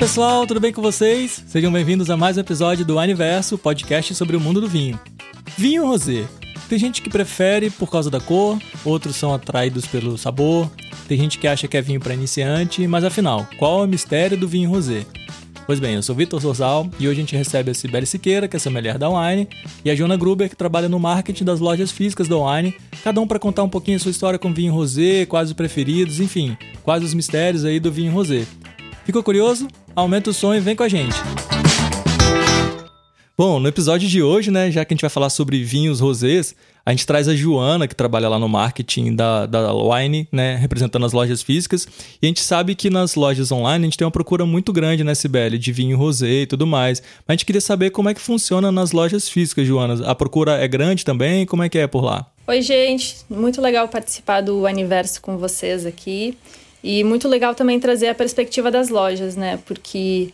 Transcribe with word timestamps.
pessoal, 0.00 0.46
tudo 0.46 0.60
bem 0.60 0.72
com 0.72 0.80
vocês? 0.80 1.44
Sejam 1.46 1.70
bem-vindos 1.70 2.08
a 2.08 2.16
mais 2.16 2.38
um 2.38 2.40
episódio 2.40 2.86
do 2.86 2.98
Aniverso, 2.98 3.58
podcast 3.58 4.14
sobre 4.14 4.34
o 4.34 4.40
mundo 4.40 4.58
do 4.58 4.66
vinho. 4.66 4.98
Vinho 5.58 5.84
rosé. 5.84 6.24
Tem 6.70 6.78
gente 6.78 7.02
que 7.02 7.10
prefere 7.10 7.68
por 7.68 7.90
causa 7.90 8.10
da 8.10 8.18
cor, 8.18 8.58
outros 8.82 9.14
são 9.14 9.34
atraídos 9.34 9.84
pelo 9.84 10.16
sabor, 10.16 10.70
tem 11.06 11.18
gente 11.18 11.38
que 11.38 11.46
acha 11.46 11.68
que 11.68 11.76
é 11.76 11.82
vinho 11.82 12.00
para 12.00 12.14
iniciante, 12.14 12.86
mas 12.86 13.04
afinal, 13.04 13.46
qual 13.58 13.82
é 13.82 13.84
o 13.84 13.86
mistério 13.86 14.38
do 14.38 14.48
vinho 14.48 14.70
rosé? 14.70 15.04
Pois 15.66 15.78
bem, 15.78 15.96
eu 15.96 16.02
sou 16.02 16.16
Vitor 16.16 16.40
Sorzal 16.40 16.88
e 16.98 17.06
hoje 17.06 17.20
a 17.20 17.22
gente 17.22 17.36
recebe 17.36 17.70
a 17.70 17.74
Sibeli 17.74 18.06
Siqueira, 18.06 18.48
que 18.48 18.56
é 18.56 18.58
sommelier 18.58 18.96
da 18.96 19.10
Wine, 19.10 19.46
e 19.84 19.90
a 19.90 19.94
Jona 19.94 20.16
Gruber, 20.16 20.48
que 20.48 20.56
trabalha 20.56 20.88
no 20.88 20.98
marketing 20.98 21.44
das 21.44 21.60
lojas 21.60 21.90
físicas 21.90 22.26
da 22.26 22.36
Wine, 22.36 22.74
cada 23.04 23.20
um 23.20 23.26
para 23.26 23.38
contar 23.38 23.64
um 23.64 23.68
pouquinho 23.68 23.98
a 23.98 24.00
sua 24.00 24.10
história 24.10 24.38
com 24.38 24.50
vinho 24.50 24.72
rosé, 24.72 25.26
quais 25.26 25.50
os 25.50 25.54
preferidos, 25.54 26.20
enfim, 26.20 26.56
quais 26.82 27.04
os 27.04 27.12
mistérios 27.12 27.66
aí 27.66 27.78
do 27.78 27.92
vinho 27.92 28.12
rosé. 28.12 28.46
Ficou 29.10 29.24
curioso? 29.24 29.66
Aumenta 29.96 30.30
o 30.30 30.32
som 30.32 30.54
e 30.54 30.60
vem 30.60 30.76
com 30.76 30.84
a 30.84 30.88
gente. 30.88 31.16
Bom, 33.36 33.58
no 33.58 33.66
episódio 33.66 34.08
de 34.08 34.22
hoje, 34.22 34.52
né, 34.52 34.70
já 34.70 34.84
que 34.84 34.94
a 34.94 34.94
gente 34.94 35.00
vai 35.00 35.10
falar 35.10 35.30
sobre 35.30 35.64
vinhos 35.64 35.98
rosés, 35.98 36.54
a 36.86 36.92
gente 36.92 37.04
traz 37.04 37.26
a 37.26 37.34
Joana, 37.34 37.88
que 37.88 37.96
trabalha 37.96 38.28
lá 38.28 38.38
no 38.38 38.48
marketing 38.48 39.16
da, 39.16 39.46
da 39.46 39.74
Wine, 39.74 40.28
né, 40.30 40.54
representando 40.54 41.04
as 41.04 41.12
lojas 41.12 41.42
físicas. 41.42 41.88
E 42.22 42.24
a 42.24 42.28
gente 42.28 42.40
sabe 42.40 42.76
que 42.76 42.88
nas 42.88 43.16
lojas 43.16 43.50
online 43.50 43.84
a 43.84 43.86
gente 43.88 43.98
tem 43.98 44.04
uma 44.04 44.12
procura 44.12 44.46
muito 44.46 44.72
grande, 44.72 45.02
né, 45.02 45.12
Sibeli, 45.12 45.58
de 45.58 45.72
vinho 45.72 45.98
rosé 45.98 46.42
e 46.42 46.46
tudo 46.46 46.64
mais. 46.64 47.02
Mas 47.26 47.30
a 47.30 47.32
gente 47.32 47.46
queria 47.46 47.60
saber 47.60 47.90
como 47.90 48.08
é 48.08 48.14
que 48.14 48.20
funciona 48.20 48.70
nas 48.70 48.92
lojas 48.92 49.28
físicas, 49.28 49.66
Joana. 49.66 50.06
A 50.06 50.14
procura 50.14 50.52
é 50.52 50.68
grande 50.68 51.04
também? 51.04 51.44
Como 51.46 51.64
é 51.64 51.68
que 51.68 51.78
é 51.78 51.88
por 51.88 52.04
lá? 52.04 52.30
Oi, 52.46 52.62
gente. 52.62 53.16
Muito 53.28 53.60
legal 53.60 53.88
participar 53.88 54.40
do 54.40 54.68
aniverso 54.68 55.20
com 55.20 55.36
vocês 55.36 55.84
aqui. 55.84 56.38
E 56.82 57.04
muito 57.04 57.28
legal 57.28 57.54
também 57.54 57.78
trazer 57.78 58.08
a 58.08 58.14
perspectiva 58.14 58.70
das 58.70 58.88
lojas, 58.88 59.36
né? 59.36 59.58
Porque 59.66 60.32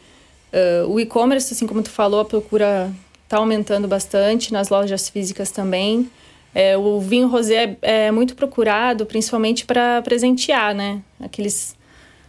uh, 0.52 0.88
o 0.88 1.00
e-commerce, 1.00 1.52
assim 1.52 1.66
como 1.66 1.82
tu 1.82 1.90
falou, 1.90 2.20
a 2.20 2.24
procura 2.24 2.92
está 3.24 3.38
aumentando 3.38 3.88
bastante, 3.88 4.52
nas 4.52 4.68
lojas 4.68 5.08
físicas 5.08 5.50
também. 5.50 6.10
É, 6.54 6.76
o 6.76 7.00
vinho 7.00 7.28
rosé 7.28 7.76
é, 7.82 8.06
é 8.06 8.10
muito 8.10 8.34
procurado, 8.34 9.04
principalmente 9.04 9.66
para 9.66 10.00
presentear, 10.02 10.74
né? 10.74 11.02
Aqueles... 11.20 11.74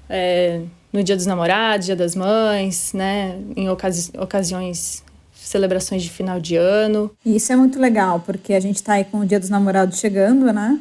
É, 0.09 0.61
no 0.91 1.03
Dia 1.03 1.15
dos 1.15 1.25
Namorados, 1.25 1.85
Dia 1.85 1.95
das 1.95 2.15
Mães, 2.15 2.93
né? 2.93 3.39
Em 3.55 3.69
ocasi 3.69 4.11
ocasiões 4.17 5.03
celebrações 5.33 6.03
de 6.03 6.09
final 6.09 6.39
de 6.39 6.55
ano. 6.55 7.11
Isso 7.25 7.53
é 7.53 7.55
muito 7.55 7.79
legal, 7.79 8.21
porque 8.25 8.53
a 8.53 8.59
gente 8.59 8.77
está 8.77 8.93
aí 8.93 9.05
com 9.05 9.19
o 9.19 9.25
Dia 9.25 9.39
dos 9.39 9.49
Namorados 9.49 9.99
chegando, 9.99 10.51
né? 10.51 10.79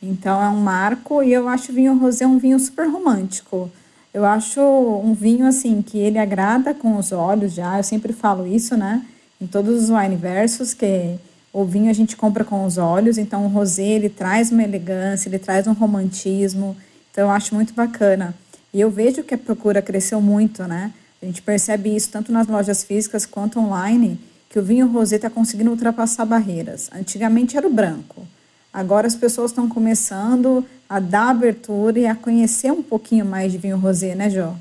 Então 0.00 0.42
é 0.42 0.48
um 0.48 0.60
marco 0.60 1.22
e 1.22 1.32
eu 1.32 1.48
acho 1.48 1.72
o 1.72 1.74
vinho 1.74 1.98
rosé 1.98 2.26
um 2.26 2.38
vinho 2.38 2.58
super 2.58 2.88
romântico. 2.88 3.70
Eu 4.14 4.24
acho 4.24 4.60
um 4.60 5.12
vinho 5.12 5.46
assim 5.46 5.82
que 5.82 5.98
ele 5.98 6.18
agrada 6.18 6.72
com 6.72 6.96
os 6.96 7.12
olhos 7.12 7.52
já. 7.52 7.78
Eu 7.78 7.84
sempre 7.84 8.12
falo 8.12 8.46
isso, 8.46 8.76
né? 8.76 9.04
Em 9.40 9.46
todos 9.46 9.84
os 9.84 9.90
wine 9.90 10.16
versos 10.16 10.72
que 10.72 11.16
o 11.52 11.64
vinho 11.64 11.90
a 11.90 11.92
gente 11.92 12.16
compra 12.16 12.44
com 12.44 12.64
os 12.64 12.78
olhos. 12.78 13.18
Então 13.18 13.44
o 13.44 13.48
rosé 13.48 13.84
ele 13.84 14.08
traz 14.08 14.50
uma 14.50 14.62
elegância, 14.62 15.28
ele 15.28 15.38
traz 15.38 15.66
um 15.66 15.72
romantismo. 15.72 16.76
Então 17.10 17.24
eu 17.24 17.30
acho 17.30 17.54
muito 17.54 17.74
bacana. 17.74 18.34
E 18.72 18.80
eu 18.80 18.90
vejo 18.90 19.22
que 19.22 19.34
a 19.34 19.38
procura 19.38 19.82
cresceu 19.82 20.20
muito, 20.20 20.62
né? 20.64 20.92
A 21.20 21.26
gente 21.26 21.42
percebe 21.42 21.94
isso 21.94 22.10
tanto 22.10 22.30
nas 22.30 22.46
lojas 22.46 22.84
físicas 22.84 23.26
quanto 23.26 23.58
online, 23.58 24.20
que 24.48 24.58
o 24.58 24.62
vinho 24.62 24.86
rosé 24.86 25.16
está 25.16 25.28
conseguindo 25.28 25.70
ultrapassar 25.70 26.24
barreiras. 26.24 26.88
Antigamente 26.92 27.56
era 27.56 27.66
o 27.66 27.72
branco. 27.72 28.26
Agora 28.72 29.06
as 29.06 29.16
pessoas 29.16 29.50
estão 29.50 29.68
começando 29.68 30.64
a 30.88 31.00
dar 31.00 31.30
abertura 31.30 31.98
e 31.98 32.06
a 32.06 32.14
conhecer 32.14 32.70
um 32.70 32.82
pouquinho 32.82 33.24
mais 33.24 33.52
de 33.52 33.58
vinho 33.58 33.76
rosé, 33.76 34.14
né, 34.14 34.30
Jô? 34.30 34.52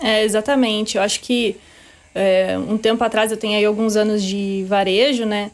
É, 0.00 0.24
exatamente. 0.24 0.96
Eu 0.96 1.02
acho 1.02 1.20
que 1.20 1.56
é, 2.14 2.56
um 2.58 2.76
tempo 2.78 3.02
atrás, 3.02 3.30
eu 3.30 3.36
tenho 3.36 3.56
aí 3.56 3.64
alguns 3.64 3.96
anos 3.96 4.22
de 4.22 4.64
varejo, 4.68 5.24
né? 5.24 5.50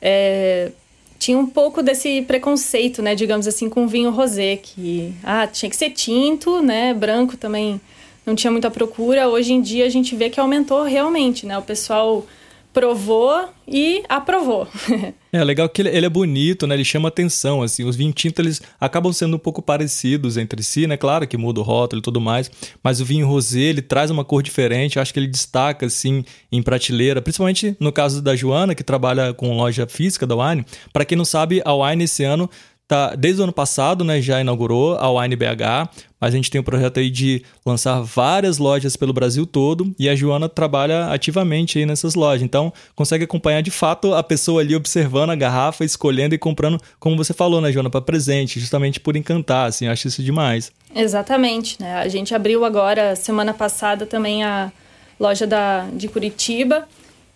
É, 0.00 0.72
tinha 1.18 1.38
um 1.38 1.46
pouco 1.46 1.82
desse 1.82 2.22
preconceito, 2.22 3.02
né, 3.02 3.14
digamos 3.14 3.46
assim, 3.46 3.68
com 3.68 3.86
vinho 3.86 4.10
rosé, 4.10 4.56
que 4.56 5.14
ah, 5.22 5.46
tinha 5.46 5.68
que 5.68 5.76
ser 5.76 5.90
tinto, 5.90 6.62
né, 6.62 6.94
branco 6.94 7.36
também 7.36 7.78
não 8.24 8.34
tinha 8.34 8.50
muita 8.50 8.70
procura. 8.70 9.28
Hoje 9.28 9.52
em 9.52 9.60
dia 9.60 9.84
a 9.84 9.88
gente 9.88 10.14
vê 10.14 10.30
que 10.30 10.40
aumentou 10.40 10.82
realmente, 10.82 11.46
né? 11.46 11.58
O 11.58 11.62
pessoal 11.62 12.24
provou 12.72 13.48
e 13.66 14.02
aprovou. 14.08 14.66
é 15.32 15.44
legal 15.44 15.68
que 15.68 15.82
ele, 15.82 15.88
ele, 15.90 16.06
é 16.06 16.08
bonito, 16.08 16.66
né? 16.66 16.74
Ele 16.74 16.84
chama 16.84 17.08
atenção, 17.08 17.62
assim. 17.62 17.84
Os 17.84 17.96
vinhos 17.96 18.14
tintos, 18.14 18.38
eles 18.44 18.62
acabam 18.80 19.12
sendo 19.12 19.36
um 19.36 19.38
pouco 19.38 19.62
parecidos 19.62 20.36
entre 20.36 20.62
si, 20.62 20.86
né? 20.86 20.96
Claro 20.96 21.26
que 21.26 21.36
muda 21.36 21.60
o 21.60 21.62
rótulo 21.62 22.00
e 22.00 22.02
tudo 22.02 22.20
mais, 22.20 22.50
mas 22.82 23.00
o 23.00 23.04
vinho 23.04 23.26
rosé, 23.26 23.60
ele 23.60 23.82
traz 23.82 24.10
uma 24.10 24.24
cor 24.24 24.42
diferente. 24.42 24.98
Acho 24.98 25.12
que 25.12 25.20
ele 25.20 25.26
destaca, 25.26 25.86
assim, 25.86 26.24
em 26.50 26.62
prateleira. 26.62 27.22
Principalmente 27.22 27.76
no 27.78 27.92
caso 27.92 28.22
da 28.22 28.34
Joana, 28.34 28.74
que 28.74 28.84
trabalha 28.84 29.32
com 29.34 29.56
loja 29.56 29.86
física 29.86 30.26
da 30.26 30.36
Wine. 30.36 30.64
Para 30.92 31.04
quem 31.04 31.16
não 31.16 31.24
sabe, 31.24 31.62
a 31.64 31.74
Wine 31.74 32.04
esse 32.04 32.24
ano 32.24 32.48
tá 32.90 33.14
desde 33.14 33.40
o 33.40 33.44
ano 33.44 33.52
passado, 33.52 34.04
né, 34.04 34.20
já 34.20 34.40
inaugurou 34.40 34.96
a 34.96 35.08
Wine 35.10 35.36
BH, 35.36 35.88
mas 36.20 36.34
a 36.34 36.36
gente 36.36 36.50
tem 36.50 36.60
um 36.60 36.64
projeto 36.64 36.98
aí 36.98 37.08
de 37.08 37.42
lançar 37.64 38.00
várias 38.00 38.58
lojas 38.58 38.96
pelo 38.96 39.12
Brasil 39.12 39.46
todo 39.46 39.94
e 39.96 40.08
a 40.08 40.14
Joana 40.16 40.48
trabalha 40.48 41.06
ativamente 41.06 41.78
aí 41.78 41.86
nessas 41.86 42.16
lojas. 42.16 42.42
Então, 42.42 42.72
consegue 42.94 43.24
acompanhar 43.24 43.62
de 43.62 43.70
fato 43.70 44.12
a 44.12 44.22
pessoa 44.22 44.60
ali 44.60 44.74
observando 44.74 45.30
a 45.30 45.36
garrafa, 45.36 45.84
escolhendo 45.84 46.34
e 46.34 46.38
comprando, 46.38 46.80
como 46.98 47.16
você 47.16 47.32
falou, 47.32 47.60
né, 47.60 47.70
Joana, 47.70 47.88
para 47.88 48.00
presente, 48.00 48.58
justamente 48.58 48.98
por 48.98 49.16
encantar, 49.16 49.68
assim, 49.68 49.86
eu 49.86 49.92
acho 49.92 50.08
isso 50.08 50.22
demais. 50.22 50.72
Exatamente, 50.94 51.76
né? 51.80 51.94
A 51.94 52.08
gente 52.08 52.34
abriu 52.34 52.64
agora 52.64 53.14
semana 53.14 53.54
passada 53.54 54.04
também 54.04 54.42
a 54.42 54.72
loja 55.18 55.46
da 55.46 55.86
de 55.92 56.08
Curitiba 56.08 56.88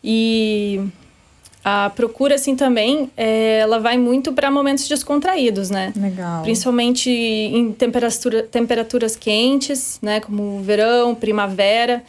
e 0.03 0.81
a 1.65 1.89
procura, 1.89 2.35
assim, 2.35 2.55
também, 2.55 3.11
é, 3.17 3.61
ela 3.61 3.81
vai 3.81 3.97
muito 3.97 4.35
para 4.35 4.51
momentos 4.51 4.87
descontraídos, 4.87 5.71
né? 5.71 5.95
Legal. 5.97 6.43
Principalmente 6.43 7.09
em 7.11 7.73
temperatura, 7.73 8.43
temperaturas 8.43 9.17
quentes, 9.17 9.99
né? 10.03 10.21
Como 10.21 10.61
verão, 10.63 11.15
primavera. 11.15 12.05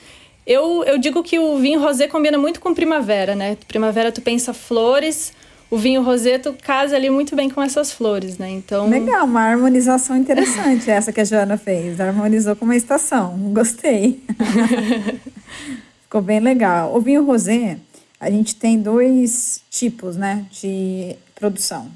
Eu, 0.45 0.83
eu 0.83 0.97
digo 0.97 1.23
que 1.23 1.39
o 1.39 1.57
vinho 1.57 1.79
rosé 1.79 2.05
combina 2.05 2.37
muito 2.37 2.59
com 2.59 2.73
primavera, 2.73 3.33
né? 3.33 3.57
Primavera 3.65 4.11
tu 4.11 4.21
pensa 4.21 4.53
flores, 4.53 5.31
o 5.71 5.77
vinho 5.77 6.03
rosé 6.03 6.37
tu 6.37 6.53
casa 6.61 6.95
ali 6.95 7.09
muito 7.09 7.33
bem 7.33 7.49
com 7.49 7.63
essas 7.63 7.93
flores, 7.93 8.37
né? 8.37 8.49
Então... 8.51 8.89
Legal, 8.89 9.25
uma 9.25 9.41
harmonização 9.41 10.17
interessante 10.17 10.91
essa 10.91 11.13
que 11.13 11.21
a 11.21 11.23
Joana 11.23 11.57
fez. 11.57 11.99
Harmonizou 12.01 12.57
com 12.57 12.65
uma 12.65 12.75
estação. 12.75 13.37
Gostei. 13.53 14.21
Ficou 16.03 16.21
bem 16.21 16.39
legal. 16.39 16.95
O 16.95 16.99
vinho 16.99 17.25
rosé 17.25 17.77
a 18.19 18.29
gente 18.29 18.55
tem 18.55 18.79
dois 18.79 19.61
tipos 19.69 20.15
né, 20.15 20.45
de 20.51 21.15
produção. 21.35 21.89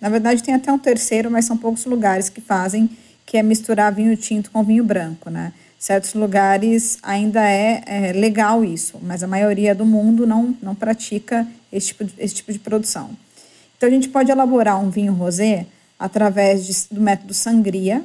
Na 0.00 0.08
verdade, 0.08 0.42
tem 0.42 0.54
até 0.54 0.72
um 0.72 0.78
terceiro, 0.78 1.30
mas 1.30 1.44
são 1.44 1.56
poucos 1.56 1.84
lugares 1.84 2.28
que 2.28 2.40
fazem, 2.40 2.88
que 3.24 3.36
é 3.36 3.42
misturar 3.42 3.92
vinho 3.92 4.16
tinto 4.16 4.50
com 4.50 4.62
vinho 4.62 4.84
branco. 4.84 5.30
Né? 5.30 5.52
Certos 5.78 6.14
lugares 6.14 6.98
ainda 7.02 7.48
é, 7.48 7.82
é 7.86 8.12
legal 8.12 8.64
isso, 8.64 8.98
mas 9.02 9.22
a 9.22 9.26
maioria 9.26 9.74
do 9.74 9.84
mundo 9.84 10.26
não, 10.26 10.56
não 10.62 10.74
pratica 10.74 11.46
esse 11.72 11.88
tipo, 11.88 12.04
de, 12.04 12.14
esse 12.18 12.34
tipo 12.34 12.52
de 12.52 12.58
produção. 12.58 13.10
Então, 13.76 13.88
a 13.88 13.92
gente 13.92 14.08
pode 14.08 14.30
elaborar 14.30 14.82
um 14.82 14.88
vinho 14.88 15.12
rosé 15.12 15.66
através 15.98 16.66
de, 16.66 16.94
do 16.94 17.00
método 17.00 17.34
sangria 17.34 18.02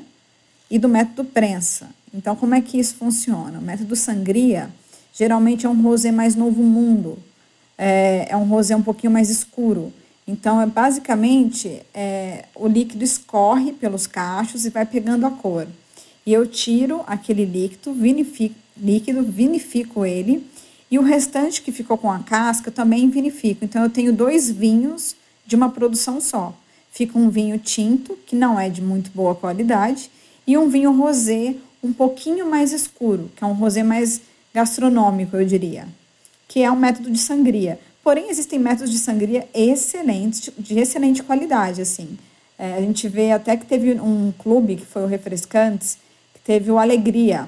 e 0.70 0.78
do 0.78 0.90
método 0.90 1.26
prensa. 1.26 1.90
Então, 2.14 2.36
como 2.36 2.56
é 2.56 2.62
que 2.62 2.80
isso 2.80 2.96
funciona? 2.96 3.60
O 3.60 3.62
método 3.62 3.96
sangria 3.96 4.70
geralmente 5.14 5.66
é 5.66 5.70
um 5.70 5.81
rosé 5.81 6.12
mais 6.12 6.36
novo 6.36 6.64
mundo, 6.64 7.18
é, 7.78 8.28
é 8.30 8.38
um 8.38 8.46
rosé 8.46 8.76
um 8.76 8.84
pouquinho 8.84 9.12
mais 9.12 9.30
escuro. 9.30 9.92
Então, 10.28 10.62
é 10.62 10.66
basicamente, 10.66 11.81
é, 11.94 12.45
o 12.56 12.68
líquido 12.68 13.04
escorre 13.04 13.72
pelos 13.74 14.06
cachos 14.06 14.66
e 14.66 14.69
vai 14.69 14.86
pegando 14.86 15.25
a 15.25 15.31
cor. 15.31 15.68
E 16.25 16.31
eu 16.31 16.45
tiro 16.45 17.04
aquele 17.07 17.44
líquido, 17.44 17.94
vinifico, 17.94 18.56
líquido, 18.78 19.24
vinifico 19.24 20.06
ele, 20.06 20.45
e 20.90 21.00
o 21.00 21.01
restante 21.01 21.62
que 21.62 21.72
ficou 21.72 21.98
com 21.98 22.12
a 22.12 22.19
casca 22.19 22.69
eu 22.69 22.74
também 22.74 23.10
vinifico. 23.10 23.66
Então, 23.66 23.84
eu 23.84 23.90
tenho 23.90 24.13
dois 24.13 24.50
vinhos 24.50 25.16
de 25.45 25.56
uma 25.56 25.69
produção 25.69 26.22
só. 26.22 26.54
Fica 26.92 27.18
um 27.18 27.30
vinho 27.30 27.57
tinto, 27.57 28.18
que 28.25 28.36
não 28.36 28.60
é 28.60 28.69
de 28.69 28.81
muito 28.81 29.10
boa 29.12 29.34
qualidade, 29.34 30.10
e 30.45 30.57
um 30.57 30.69
vinho 30.69 30.92
rosé 30.92 31.56
um 31.84 31.92
pouquinho 31.92 32.50
mais 32.50 32.72
escuro, 32.72 33.31
que 33.36 33.44
é 33.44 33.48
um 33.48 33.54
rosé 33.54 33.81
mais 33.81 34.22
gastronômico, 34.54 35.36
eu 35.36 35.45
diria 35.45 35.88
que 36.51 36.62
é 36.62 36.69
um 36.69 36.75
método 36.75 37.09
de 37.09 37.18
sangria. 37.18 37.80
Porém, 38.03 38.30
existem 38.30 38.59
métodos 38.59 38.92
de 38.92 39.00
sangria 39.00 39.48
excelentes, 39.53 40.51
de 40.59 40.77
excelente 40.77 41.24
qualidade, 41.24 41.81
assim. 41.81 42.18
É, 42.59 42.74
a 42.74 42.81
gente 42.81 43.07
vê 43.07 43.31
até 43.31 43.56
que 43.56 43.65
teve 43.65 43.94
um 44.01 44.33
clube, 44.38 44.75
que 44.75 44.86
foi 44.86 45.01
o 45.01 45.07
Refrescantes, 45.07 45.98
que 46.33 46.42
teve 46.42 46.69
o 46.69 46.77
Alegria, 46.77 47.48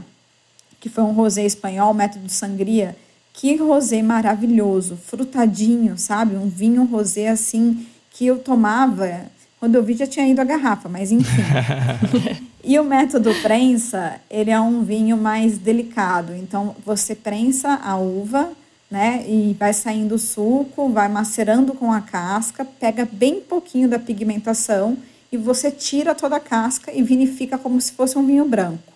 que 0.79 0.87
foi 0.87 1.03
um 1.03 1.11
rosé 1.11 1.43
espanhol, 1.45 1.93
método 1.93 2.27
de 2.27 2.31
sangria. 2.31 2.95
Que 3.33 3.57
rosé 3.57 4.01
maravilhoso, 4.01 4.95
frutadinho, 4.95 5.97
sabe? 5.97 6.37
Um 6.37 6.47
vinho 6.47 6.85
rosé, 6.85 7.27
assim, 7.27 7.85
que 8.09 8.25
eu 8.25 8.39
tomava... 8.39 9.23
Quando 9.59 9.75
eu 9.75 9.83
vi, 9.83 9.95
já 9.95 10.07
tinha 10.07 10.25
ido 10.25 10.39
a 10.39 10.45
garrafa, 10.45 10.87
mas 10.87 11.11
enfim. 11.11 11.41
E 12.65 12.79
o 12.79 12.83
método 12.85 13.35
prensa, 13.41 14.21
ele 14.31 14.49
é 14.49 14.57
um 14.57 14.85
vinho 14.85 15.17
mais 15.17 15.57
delicado. 15.57 16.33
Então, 16.33 16.73
você 16.85 17.13
prensa 17.13 17.73
a 17.83 17.97
uva, 17.97 18.53
né? 18.93 19.25
E 19.27 19.55
vai 19.57 19.73
saindo 19.73 20.13
o 20.13 20.19
suco, 20.19 20.87
vai 20.89 21.07
macerando 21.09 21.73
com 21.73 21.91
a 21.91 21.99
casca, 21.99 22.63
pega 22.63 23.09
bem 23.11 23.41
pouquinho 23.41 23.89
da 23.89 23.97
pigmentação 23.97 24.95
e 25.31 25.35
você 25.35 25.71
tira 25.71 26.13
toda 26.13 26.35
a 26.35 26.39
casca 26.39 26.93
e 26.93 27.01
vinifica 27.01 27.57
como 27.57 27.81
se 27.81 27.93
fosse 27.93 28.15
um 28.19 28.23
vinho 28.23 28.45
branco. 28.45 28.93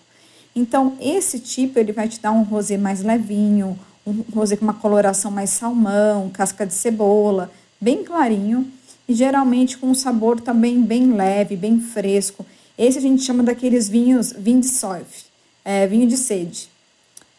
Então, 0.54 0.96
esse 1.00 1.40
tipo, 1.40 1.80
ele 1.80 1.90
vai 1.90 2.06
te 2.06 2.20
dar 2.20 2.30
um 2.30 2.44
rosé 2.44 2.78
mais 2.78 3.02
levinho, 3.02 3.76
um 4.06 4.22
rosé 4.32 4.54
com 4.54 4.62
uma 4.64 4.74
coloração 4.74 5.32
mais 5.32 5.50
salmão, 5.50 6.30
casca 6.30 6.64
de 6.64 6.74
cebola, 6.74 7.50
bem 7.80 8.04
clarinho 8.04 8.70
e 9.08 9.12
geralmente 9.12 9.76
com 9.76 9.88
um 9.88 9.94
sabor 9.94 10.40
também 10.40 10.80
bem 10.80 11.12
leve, 11.12 11.56
bem 11.56 11.80
fresco. 11.80 12.46
Esse 12.78 12.98
a 12.98 13.02
gente 13.02 13.24
chama 13.24 13.42
daqueles 13.42 13.88
vinhos, 13.88 14.32
vinho 14.32 14.60
de 14.60 14.68
soif, 14.68 15.24
é, 15.64 15.88
vinho 15.88 16.06
de 16.06 16.16
sede. 16.16 16.68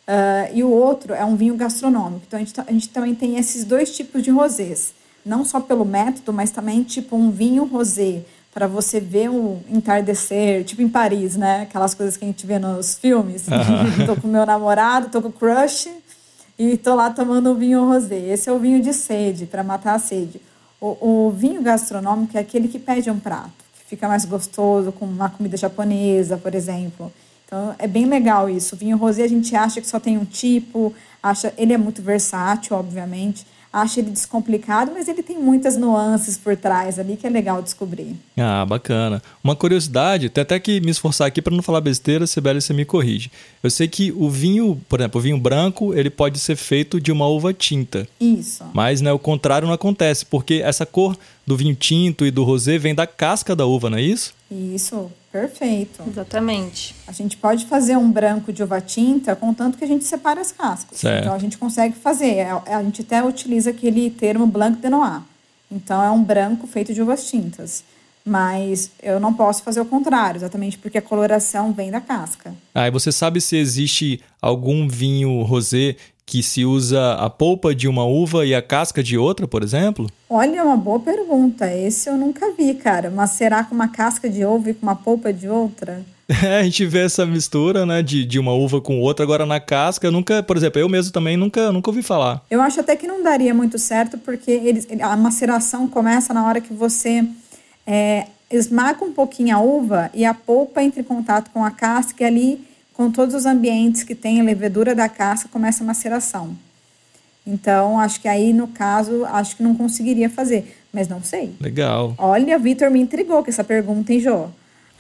Uh, 0.10 0.56
e 0.56 0.64
o 0.64 0.72
outro 0.72 1.14
é 1.14 1.24
um 1.24 1.36
vinho 1.36 1.56
gastronômico. 1.56 2.24
Então 2.28 2.40
a 2.40 2.44
gente, 2.44 2.60
a 2.60 2.72
gente 2.72 2.90
também 2.90 3.14
tem 3.14 3.38
esses 3.38 3.64
dois 3.64 3.96
tipos 3.96 4.24
de 4.24 4.32
rosés. 4.32 4.94
Não 5.24 5.46
só 5.46 5.60
pelo 5.60 5.86
método, 5.86 6.34
mas 6.34 6.50
também 6.50 6.82
tipo 6.82 7.16
um 7.16 7.30
vinho 7.30 7.64
rosé 7.66 8.24
para 8.52 8.66
você 8.66 9.00
ver 9.00 9.30
o 9.30 9.60
entardecer, 9.70 10.64
tipo 10.64 10.82
em 10.82 10.90
Paris, 10.90 11.36
né? 11.36 11.62
Aquelas 11.62 11.94
coisas 11.94 12.18
que 12.18 12.26
a 12.26 12.28
gente 12.28 12.48
vê 12.48 12.58
nos 12.58 12.96
filmes. 12.96 13.48
Uhum. 13.48 14.06
tô 14.08 14.20
com 14.20 14.28
meu 14.28 14.46
namorado, 14.46 15.10
tô 15.10 15.22
com 15.22 15.28
o 15.28 15.32
crush 15.32 15.92
e 16.58 16.76
tô 16.76 16.96
lá 16.96 17.12
tomando 17.12 17.52
o 17.52 17.56
vinho 17.56 17.86
rosé. 17.86 18.18
Esse 18.18 18.50
é 18.50 18.52
o 18.52 18.58
vinho 18.58 18.82
de 18.82 18.92
sede, 18.94 19.46
para 19.46 19.64
matar 19.64 19.94
a 19.94 20.00
sede. 20.00 20.42
O, 20.82 21.28
o 21.28 21.32
vinho 21.32 21.62
gastronômico 21.62 22.36
é 22.36 22.40
aquele 22.40 22.68
que 22.68 22.80
pede 22.80 23.12
um 23.12 23.20
prato 23.20 23.70
fica 23.90 24.08
mais 24.08 24.24
gostoso 24.24 24.92
com 24.92 25.06
uma 25.06 25.30
comida 25.30 25.58
japonesa, 25.58 26.38
por 26.38 26.54
exemplo. 26.54 27.12
Então 27.50 27.76
é 27.80 27.88
bem 27.88 28.06
legal 28.06 28.48
isso. 28.48 28.76
O 28.76 28.78
vinho 28.78 28.96
rosé 28.96 29.24
a 29.24 29.28
gente 29.28 29.56
acha 29.56 29.82
que 29.82 29.88
só 29.88 30.00
tem 30.00 30.20
um 30.20 30.24
tipo, 30.24 30.94
acha 31.22 31.52
ele 31.58 31.74
é 31.74 31.78
muito 31.80 32.00
versátil, 32.00 32.78
obviamente, 32.78 33.44
acha 33.74 34.00
ele 34.00 34.12
descomplicado, 34.12 34.92
mas 34.94 35.08
ele 35.08 35.24
tem 35.24 35.40
muitas 35.40 35.76
nuances 35.76 36.38
por 36.38 36.56
trás 36.56 37.00
ali 37.00 37.18
que 37.18 37.26
é 37.26 37.30
legal 37.30 37.60
descobrir. 37.60 38.16
Ah, 38.38 38.64
bacana. 38.68 39.20
Uma 39.44 39.56
curiosidade, 39.56 40.30
tem 40.30 40.44
até 40.44 40.60
que 40.60 40.80
me 40.80 40.92
esforçar 40.92 41.28
aqui 41.28 41.42
para 41.42 41.56
não 41.56 41.64
falar 41.64 41.82
besteira, 41.82 42.28
Sibeli, 42.28 42.62
você 42.62 42.72
me 42.72 42.86
corrige. 42.86 43.32
Eu 43.64 43.72
sei 43.72 43.88
que 43.88 44.12
o 44.12 44.30
vinho, 44.30 44.80
por 44.88 45.00
exemplo, 45.00 45.20
o 45.20 45.22
vinho 45.22 45.40
branco, 45.40 45.92
ele 45.96 46.12
pode 46.12 46.38
ser 46.38 46.56
feito 46.56 47.02
de 47.02 47.12
uma 47.12 47.28
uva 47.28 47.52
tinta. 47.52 48.08
Isso. 48.22 48.64
Mas 48.74 49.02
né, 49.02 49.12
o 49.12 49.20
contrário 49.20 49.68
não 49.68 49.74
acontece, 49.74 50.24
porque 50.24 50.62
essa 50.64 50.86
cor 50.86 51.18
do 51.50 51.58
vinho 51.58 51.74
tinto 51.74 52.28
e 52.28 52.30
do 52.30 52.44
rosé 52.44 52.78
vem 52.78 52.94
da 52.94 53.08
casca 53.08 53.56
da 53.56 53.66
uva, 53.66 53.90
não 53.90 53.98
é 53.98 54.04
isso? 54.04 54.36
Isso, 54.52 55.12
perfeito. 55.32 56.04
Exatamente. 56.08 56.94
A 57.08 57.12
gente 57.12 57.38
pode 57.38 57.66
fazer 57.66 57.98
um 57.98 58.12
branco 58.12 58.54
de 58.54 58.62
uva 58.62 58.80
tinta, 58.80 59.36
contanto 59.36 59.76
que 59.76 59.84
a 59.84 59.88
gente 59.88 60.06
separe 60.06 60.40
as 60.40 60.52
cascas. 60.52 61.00
Certo. 61.00 61.22
Então 61.22 61.34
a 61.34 61.40
gente 61.40 61.58
consegue 61.58 61.96
fazer. 61.96 62.36
É, 62.36 62.52
a 62.52 62.84
gente 62.84 63.02
até 63.02 63.24
utiliza 63.24 63.72
aquele 63.72 64.12
termo 64.12 64.46
blanc 64.46 64.80
de 64.80 64.90
noir. 64.90 65.22
Então 65.72 66.04
é 66.04 66.12
um 66.12 66.24
branco 66.24 66.68
feito 66.68 66.94
de 66.94 67.02
uvas 67.02 67.28
tintas. 67.28 67.84
Mas 68.26 68.92
eu 69.02 69.20
não 69.20 69.34
posso 69.34 69.64
fazer 69.64 69.82
o 69.82 69.86
contrário, 69.86 70.38
exatamente 70.38 70.78
porque 70.78 70.98
a 70.98 71.02
coloração 71.02 71.74
vem 71.74 71.90
da 71.90 72.02
casca. 72.02 72.54
Ah, 72.76 72.88
e 72.88 72.92
você 72.92 73.12
sabe 73.12 73.42
se 73.42 73.58
existe 73.58 74.22
algum 74.42 74.88
vinho 74.88 75.42
rosé 75.42 75.96
que 76.30 76.44
se 76.44 76.64
usa 76.64 77.14
a 77.14 77.28
polpa 77.28 77.74
de 77.74 77.88
uma 77.88 78.06
uva 78.06 78.46
e 78.46 78.54
a 78.54 78.62
casca 78.62 79.02
de 79.02 79.18
outra, 79.18 79.48
por 79.48 79.64
exemplo? 79.64 80.08
Olha, 80.30 80.64
uma 80.64 80.78
boa 80.78 81.00
pergunta. 81.00 81.74
Esse 81.74 82.08
eu 82.08 82.18
nunca 82.18 82.52
vi, 82.56 82.76
cara. 82.76 83.10
Mas 83.10 83.32
será 83.32 83.64
com 83.64 83.74
uma 83.74 83.88
casca 83.88 84.30
de 84.30 84.46
uva 84.46 84.70
e 84.70 84.74
com 84.76 84.86
uma 84.86 84.96
polpa 84.96 85.34
de 85.34 85.50
outra? 85.50 86.06
É, 86.44 86.60
a 86.60 86.64
gente 86.64 86.86
vê 86.86 87.00
essa 87.00 87.26
mistura, 87.26 87.88
né, 87.88 88.04
de, 88.04 88.24
de 88.24 88.38
uma 88.38 88.54
uva 88.54 88.80
com 88.80 89.02
outra. 89.02 89.24
Agora 89.26 89.48
na 89.48 89.60
casca, 89.60 90.06
eu 90.06 90.12
nunca, 90.12 90.44
por 90.44 90.56
exemplo, 90.56 90.80
eu 90.80 90.88
mesmo 90.88 91.12
também 91.12 91.36
nunca, 91.36 91.72
nunca 91.72 91.90
ouvi 91.90 92.04
falar. 92.04 92.46
Eu 92.52 92.62
acho 92.62 92.80
até 92.80 92.96
que 92.96 93.08
não 93.08 93.24
daria 93.24 93.52
muito 93.52 93.80
certo, 93.80 94.16
porque 94.20 94.52
eles, 94.52 94.88
a 95.02 95.18
maceração 95.18 95.88
começa 95.88 96.32
na 96.32 96.46
hora 96.46 96.62
que 96.62 96.72
você 96.72 97.26
é, 97.90 98.28
esmaga 98.52 99.04
um 99.04 99.12
pouquinho 99.12 99.56
a 99.56 99.60
uva 99.60 100.12
e 100.14 100.24
a 100.24 100.34
polpa 100.34 100.84
entra 100.84 101.02
em 101.02 101.04
contato 101.04 101.50
com 101.50 101.66
a 101.66 101.72
casca 101.72 102.24
e 102.24 102.26
ali 102.26 102.68
com 102.94 103.10
todos 103.10 103.34
os 103.34 103.48
ambientes 103.48 104.04
que 104.04 104.14
tem 104.14 104.40
a 104.40 104.44
levedura 104.44 104.94
da 104.94 105.10
casca, 105.10 105.50
começa 105.50 105.84
a 105.84 105.88
maceração. 105.88 106.56
Então, 107.48 108.00
acho 108.00 108.22
que 108.22 108.28
aí, 108.28 108.54
no 108.54 108.68
caso, 108.68 109.26
acho 109.26 109.56
que 109.56 109.64
não 109.64 109.74
conseguiria 109.74 110.30
fazer. 110.30 110.76
Mas 110.94 111.08
não 111.08 111.24
sei. 111.24 111.54
Legal. 111.60 112.14
Olha, 112.18 112.60
Vitor 112.60 112.92
me 112.92 113.00
intrigou 113.00 113.42
com 113.42 113.50
essa 113.50 113.64
pergunta, 113.64 114.14
hein, 114.14 114.20
Jô? 114.20 114.48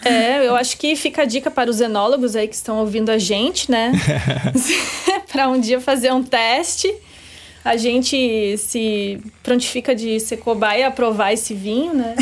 É, 0.03 0.47
eu 0.47 0.55
acho 0.55 0.77
que 0.77 0.95
fica 0.95 1.23
a 1.23 1.25
dica 1.25 1.51
para 1.51 1.69
os 1.69 1.81
enólogos 1.81 2.35
aí 2.35 2.47
que 2.47 2.55
estão 2.55 2.79
ouvindo 2.79 3.09
a 3.09 3.17
gente, 3.17 3.69
né? 3.69 3.91
para 5.29 5.49
um 5.49 5.59
dia 5.59 5.81
fazer 5.81 6.11
um 6.13 6.23
teste. 6.23 6.91
A 7.63 7.75
gente 7.75 8.57
se 8.57 9.19
prontifica 9.43 9.93
de 9.93 10.19
ser 10.19 10.37
cobaia 10.37 10.81
e 10.81 10.83
aprovar 10.83 11.33
esse 11.33 11.53
vinho, 11.53 11.93
né? 11.93 12.15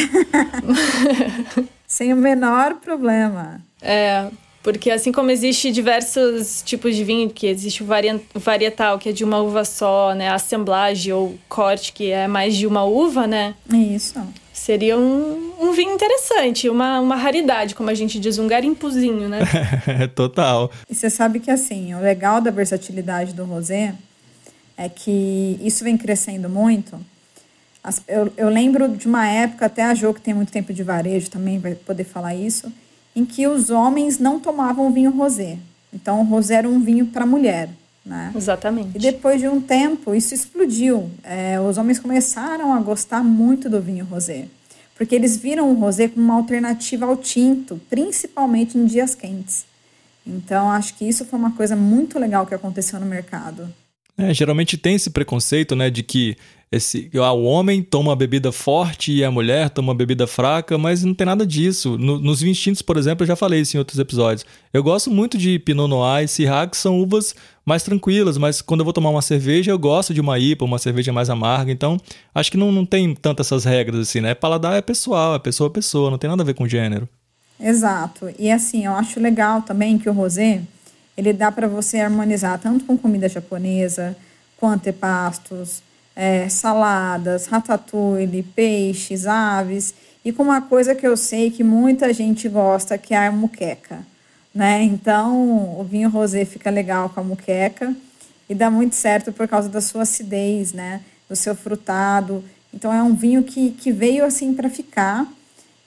Sem 1.87 2.11
o 2.11 2.17
menor 2.17 2.75
problema. 2.75 3.61
É, 3.81 4.27
porque 4.67 4.91
assim 4.91 5.13
como 5.13 5.31
existe 5.31 5.71
diversos 5.71 6.61
tipos 6.61 6.93
de 6.93 7.03
vinho, 7.03 7.29
que 7.29 7.47
existe 7.47 7.81
o 7.81 7.87
varietal, 8.35 8.99
que 8.99 9.09
é 9.09 9.11
de 9.13 9.23
uma 9.23 9.39
uva 9.39 9.63
só, 9.63 10.13
né? 10.13 10.27
A 10.27 10.35
assemblagem 10.35 11.13
ou 11.13 11.37
corte, 11.47 11.93
que 11.93 12.11
é 12.11 12.27
mais 12.27 12.55
de 12.55 12.67
uma 12.67 12.83
uva, 12.83 13.25
né? 13.25 13.55
Isso. 13.71 14.21
Seria 14.51 14.97
um, 14.97 15.53
um 15.61 15.71
vinho 15.71 15.93
interessante, 15.93 16.67
uma, 16.67 16.99
uma 16.99 17.15
raridade, 17.15 17.75
como 17.75 17.89
a 17.89 17.93
gente 17.93 18.19
diz, 18.19 18.39
um 18.39 18.47
garimpozinho, 18.47 19.29
né? 19.29 19.39
Total. 20.13 20.69
E 20.89 20.93
você 20.93 21.09
sabe 21.09 21.39
que 21.39 21.49
assim, 21.49 21.93
o 21.93 22.01
legal 22.01 22.41
da 22.41 22.51
versatilidade 22.51 23.33
do 23.33 23.45
rosé 23.45 23.93
é 24.77 24.87
que 24.87 25.59
isso 25.61 25.83
vem 25.83 25.97
crescendo 25.97 26.47
muito. 26.47 26.97
Eu, 28.07 28.31
eu 28.37 28.49
lembro 28.49 28.89
de 28.89 29.07
uma 29.07 29.27
época, 29.27 29.65
até 29.65 29.83
a 29.83 29.93
Jo, 29.93 30.13
que 30.13 30.21
tem 30.21 30.33
muito 30.33 30.51
tempo 30.51 30.73
de 30.73 30.83
varejo 30.83 31.29
também, 31.29 31.57
vai 31.57 31.73
poder 31.73 32.03
falar 32.03 32.35
isso, 32.35 32.71
em 33.15 33.25
que 33.25 33.47
os 33.47 33.69
homens 33.69 34.19
não 34.19 34.39
tomavam 34.39 34.91
vinho 34.91 35.09
rosé. 35.11 35.57
Então, 35.91 36.21
o 36.21 36.23
rosé 36.23 36.55
era 36.55 36.69
um 36.69 36.79
vinho 36.79 37.07
para 37.07 37.25
mulher. 37.25 37.69
Né? 38.05 38.31
Exatamente. 38.35 38.95
E 38.95 38.99
depois 38.99 39.41
de 39.41 39.47
um 39.47 39.59
tempo, 39.59 40.13
isso 40.13 40.33
explodiu. 40.33 41.09
É, 41.23 41.59
os 41.59 41.77
homens 41.77 41.99
começaram 41.99 42.73
a 42.73 42.79
gostar 42.79 43.23
muito 43.23 43.69
do 43.69 43.81
vinho 43.81 44.05
rosé, 44.05 44.47
porque 44.95 45.15
eles 45.15 45.35
viram 45.35 45.69
o 45.71 45.73
rosé 45.73 46.07
como 46.07 46.25
uma 46.25 46.35
alternativa 46.35 47.05
ao 47.05 47.17
tinto, 47.17 47.81
principalmente 47.89 48.77
em 48.77 48.85
dias 48.85 49.15
quentes. 49.15 49.65
Então, 50.25 50.69
acho 50.69 50.93
que 50.95 51.07
isso 51.07 51.25
foi 51.25 51.39
uma 51.39 51.51
coisa 51.51 51.75
muito 51.75 52.19
legal 52.19 52.45
que 52.45 52.53
aconteceu 52.53 52.99
no 52.99 53.05
mercado. 53.05 53.67
É, 54.17 54.33
geralmente 54.33 54.77
tem 54.77 54.95
esse 54.95 55.11
preconceito, 55.11 55.75
né, 55.75 55.89
de 55.89 56.01
que 56.01 56.35
esse, 56.69 57.09
ah, 57.15 57.31
o 57.31 57.43
homem 57.43 57.81
toma 57.81 58.09
uma 58.09 58.15
bebida 58.15 58.51
forte 58.51 59.13
e 59.13 59.23
a 59.23 59.31
mulher 59.31 59.69
toma 59.69 59.89
uma 59.89 59.95
bebida 59.95 60.27
fraca, 60.27 60.77
mas 60.77 61.01
não 61.03 61.13
tem 61.13 61.25
nada 61.25 61.45
disso. 61.45 61.97
No, 61.97 62.19
nos 62.19 62.41
vinhos 62.41 62.59
tintos, 62.59 62.81
por 62.81 62.97
exemplo, 62.97 63.23
eu 63.23 63.27
já 63.27 63.35
falei 63.37 63.61
isso 63.61 63.77
em 63.77 63.79
outros 63.79 63.99
episódios. 63.99 64.45
Eu 64.73 64.83
gosto 64.83 65.09
muito 65.09 65.37
de 65.37 65.59
Pinot 65.59 65.87
Noir 65.87 66.25
e 66.25 66.27
Syrah, 66.27 66.67
que 66.67 66.75
são 66.75 66.99
uvas 66.99 67.33
mais 67.65 67.83
tranquilas, 67.83 68.37
mas 68.37 68.61
quando 68.61 68.81
eu 68.81 68.83
vou 68.83 68.91
tomar 68.91 69.11
uma 69.11 69.21
cerveja, 69.21 69.71
eu 69.71 69.79
gosto 69.79 70.13
de 70.13 70.19
uma 70.19 70.37
IPA, 70.37 70.65
uma 70.65 70.79
cerveja 70.79 71.13
mais 71.13 71.29
amarga. 71.29 71.71
Então, 71.71 71.97
acho 72.35 72.51
que 72.51 72.57
não, 72.57 72.69
não 72.71 72.85
tem 72.85 73.15
tantas 73.15 73.47
essas 73.47 73.63
regras 73.63 74.01
assim, 74.01 74.19
né? 74.19 74.33
Paladar 74.35 74.75
é 74.75 74.81
pessoal, 74.81 75.35
é 75.35 75.39
pessoa 75.39 75.69
a 75.69 75.71
pessoa, 75.71 76.11
não 76.11 76.17
tem 76.17 76.29
nada 76.29 76.43
a 76.43 76.45
ver 76.45 76.53
com 76.53 76.67
gênero. 76.67 77.07
Exato. 77.59 78.29
E 78.37 78.51
assim, 78.51 78.85
eu 78.85 78.91
acho 78.93 79.19
legal 79.21 79.61
também 79.61 79.97
que 79.97 80.09
o 80.09 80.13
rosé 80.13 80.61
ele 81.17 81.33
dá 81.33 81.51
para 81.51 81.67
você 81.67 81.99
harmonizar 81.99 82.59
tanto 82.59 82.85
com 82.85 82.95
comida 82.95 83.27
japonesa, 83.27 84.15
com 84.57 84.67
antepastos, 84.67 85.81
é, 86.15 86.47
saladas, 86.47 87.47
ratatouille, 87.47 88.43
peixes, 88.43 89.25
aves, 89.25 89.93
e 90.23 90.31
com 90.31 90.43
uma 90.43 90.61
coisa 90.61 90.93
que 90.93 91.07
eu 91.07 91.17
sei 91.17 91.49
que 91.49 91.63
muita 91.63 92.13
gente 92.13 92.47
gosta, 92.47 92.97
que 92.97 93.13
é 93.13 93.27
a 93.27 93.31
muqueca. 93.31 93.99
Né? 94.53 94.83
Então, 94.83 95.79
o 95.79 95.83
vinho 95.83 96.09
rosé 96.09 96.43
fica 96.43 96.69
legal 96.69 97.09
com 97.09 97.19
a 97.19 97.23
muqueca 97.23 97.95
e 98.49 98.55
dá 98.55 98.69
muito 98.69 98.95
certo 98.95 99.31
por 99.31 99.47
causa 99.47 99.69
da 99.69 99.81
sua 99.81 100.03
acidez, 100.03 100.73
né? 100.73 101.01
do 101.29 101.35
seu 101.35 101.55
frutado. 101.55 102.43
Então, 102.73 102.91
é 102.91 103.01
um 103.01 103.13
vinho 103.13 103.43
que, 103.43 103.71
que 103.71 103.91
veio 103.91 104.25
assim 104.25 104.53
para 104.53 104.69
ficar 104.69 105.27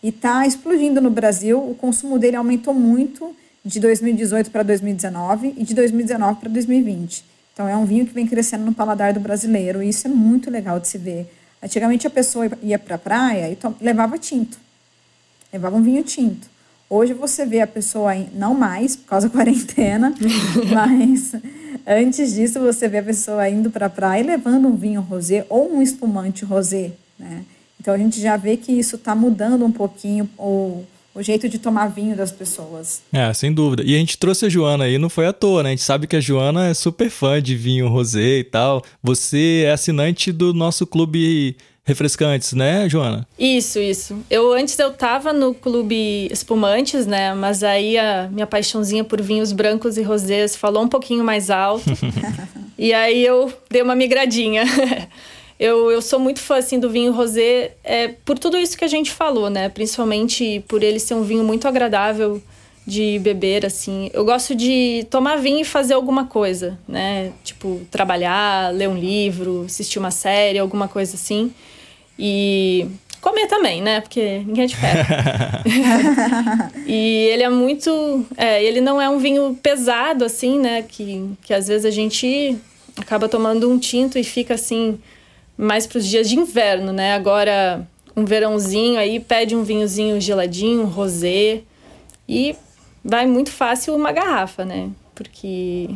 e 0.03 0.09
está 0.09 0.47
explodindo 0.47 1.01
no 1.01 1.11
Brasil. 1.11 1.59
O 1.59 1.75
consumo 1.75 2.19
dele 2.19 2.37
aumentou 2.37 2.73
muito 2.73 3.35
de 3.65 3.81
2018 3.81 4.51
para 4.51 4.63
2019 4.63 5.55
e 5.57 5.65
de 5.65 5.75
2019 5.75 6.41
para 6.41 6.49
2020. 6.49 7.25
Então 7.53 7.69
é 7.69 7.77
um 7.77 7.85
vinho 7.85 8.07
que 8.07 8.15
vem 8.15 8.27
crescendo 8.27 8.65
no 8.65 8.73
paladar 8.73 9.13
do 9.13 9.21
brasileiro 9.21 9.83
e 9.83 9.89
isso 9.89 10.07
é 10.07 10.11
muito 10.11 10.51
legal 10.51 10.81
de 10.81 10.89
se 10.89 10.99
ver. 10.99 11.31
Antigamente 11.63 12.07
a 12.07 12.11
pessoa 12.11 12.51
ia 12.63 12.79
para 12.79 12.95
a 12.95 12.99
praia 12.99 13.51
e 13.51 13.59
levava 13.85 14.19
tinto, 14.19 14.59
levava 15.53 15.77
um 15.77 15.83
vinho 15.83 16.03
tinto. 16.03 16.49
Hoje 16.89 17.13
você 17.13 17.47
vê 17.47 17.61
a 17.61 17.67
pessoa, 17.67 18.13
não 18.35 18.55
mais 18.55 18.97
por 18.97 19.07
causa 19.07 19.29
da 19.29 19.33
quarentena, 19.33 20.13
mas 20.73 21.35
antes 21.87 22.35
disso 22.35 22.59
você 22.59 22.89
vê 22.89 22.99
a 22.99 23.03
pessoa 23.03 23.49
indo 23.49 23.71
para 23.71 23.87
a 23.87 23.91
praia 23.91 24.23
e 24.23 24.27
levando 24.27 24.67
um 24.67 24.75
vinho 24.75 25.01
rosé 25.01 25.47
ou 25.49 25.73
um 25.73 25.83
espumante 25.83 26.45
rosé, 26.45 26.93
né? 27.19 27.45
Então 27.81 27.95
a 27.95 27.99
gente 27.99 28.21
já 28.21 28.37
vê 28.37 28.57
que 28.57 28.73
isso 28.73 28.97
está 28.97 29.15
mudando 29.15 29.65
um 29.65 29.73
pouquinho 29.73 30.29
o, 30.37 30.85
o 31.15 31.23
jeito 31.23 31.49
de 31.49 31.59
tomar 31.59 31.89
vinho 31.89 32.17
das 32.17 32.31
pessoas. 32.31 33.03
É, 33.13 33.33
sem 33.33 33.53
dúvida. 33.53 33.83
E 33.85 33.95
a 33.95 33.99
gente 33.99 34.17
trouxe 34.17 34.47
a 34.47 34.49
Joana 34.49 34.85
aí, 34.85 34.99
não 34.99 35.11
foi 35.11 35.27
à 35.27 35.33
toa, 35.33 35.63
né? 35.63 35.71
A 35.71 35.73
gente 35.73 35.83
sabe 35.83 36.07
que 36.07 36.17
a 36.17 36.21
Joana 36.21 36.69
é 36.69 36.75
super 36.75 37.11
fã 37.11 37.43
de 37.43 37.57
vinho 37.57 37.89
rosé 37.89 38.39
e 38.39 38.45
tal. 38.45 38.83
Você 39.03 39.65
é 39.67 39.73
assinante 39.73 40.31
do 40.31 40.55
nosso 40.55 40.87
clube 40.87 41.57
refrescantes, 41.85 42.53
né, 42.53 42.89
Joana? 42.89 43.27
Isso, 43.39 43.79
isso. 43.81 44.19
Eu 44.31 44.53
antes 44.53 44.79
eu 44.79 44.93
tava 44.93 45.33
no 45.33 45.53
clube 45.53 46.29
espumantes, 46.31 47.07
né? 47.07 47.35
Mas 47.35 47.65
aí 47.65 47.99
a 47.99 48.29
minha 48.31 48.47
paixãozinha 48.47 49.03
por 49.03 49.21
vinhos 49.21 49.53
brancos 49.53 49.97
e 49.97 50.03
rosés 50.03 50.55
falou 50.55 50.85
um 50.85 50.89
pouquinho 50.89 51.25
mais 51.25 51.51
alto. 51.51 51.85
e 52.79 52.93
aí 52.93 53.25
eu 53.25 53.53
dei 53.69 53.83
uma 53.83 53.97
migradinha. 53.97 54.65
Eu, 55.61 55.91
eu 55.91 56.01
sou 56.01 56.19
muito 56.19 56.41
fã 56.41 56.57
assim, 56.57 56.81
do 56.81 56.89
vinho 56.89 57.13
rosé 57.13 57.73
é, 57.85 58.09
por 58.09 58.39
tudo 58.39 58.57
isso 58.57 58.79
que 58.79 58.85
a 58.85 58.89
gente 58.89 59.11
falou, 59.11 59.51
né? 59.51 59.69
Principalmente 59.69 60.65
por 60.67 60.83
ele 60.83 60.99
ser 60.99 61.13
um 61.13 61.23
vinho 61.23 61.45
muito 61.45 61.69
agradável 61.69 62.43
de 62.87 63.19
beber, 63.19 63.67
assim. 63.67 64.11
Eu 64.15 64.25
gosto 64.25 64.55
de 64.55 65.07
tomar 65.11 65.37
vinho 65.37 65.61
e 65.61 65.65
fazer 65.65 65.93
alguma 65.93 66.25
coisa, 66.25 66.79
né? 66.89 67.31
Tipo, 67.45 67.83
trabalhar, 67.91 68.73
ler 68.73 68.89
um 68.89 68.97
livro, 68.97 69.65
assistir 69.67 69.99
uma 69.99 70.11
série, 70.11 70.59
alguma 70.59 70.89
coisa 70.89 71.15
assim. 71.15 71.53
E 72.19 72.87
comer 73.21 73.47
também, 73.47 73.83
né? 73.83 74.01
Porque 74.01 74.39
ninguém 74.39 74.65
é 74.65 74.67
de 74.67 74.77
ferro. 74.77 75.09
e 76.89 77.29
ele 77.33 77.43
é 77.43 77.51
muito. 77.51 78.27
É, 78.35 78.65
ele 78.65 78.81
não 78.81 78.99
é 78.99 79.11
um 79.11 79.19
vinho 79.19 79.59
pesado, 79.63 80.25
assim, 80.25 80.59
né? 80.59 80.83
Que, 80.89 81.29
que 81.43 81.53
às 81.53 81.69
vezes 81.69 81.85
a 81.85 81.91
gente 81.91 82.57
acaba 82.97 83.29
tomando 83.29 83.71
um 83.71 83.79
tinto 83.79 84.19
e 84.19 84.25
fica 84.25 84.55
assim 84.55 84.99
mais 85.61 85.87
para 85.87 85.99
os 85.99 86.07
dias 86.07 86.29
de 86.29 86.39
inverno, 86.39 86.91
né? 86.91 87.15
Agora, 87.15 87.87
um 88.17 88.25
verãozinho 88.25 88.99
aí, 88.99 89.21
pede 89.21 89.55
um 89.55 89.63
vinhozinho 89.63 90.19
geladinho, 90.21 90.83
um 90.83 90.87
rosé. 90.87 91.61
E 92.27 92.57
vai 93.05 93.27
muito 93.27 93.51
fácil 93.51 93.95
uma 93.95 94.11
garrafa, 94.11 94.65
né? 94.65 94.89
Porque 95.15 95.91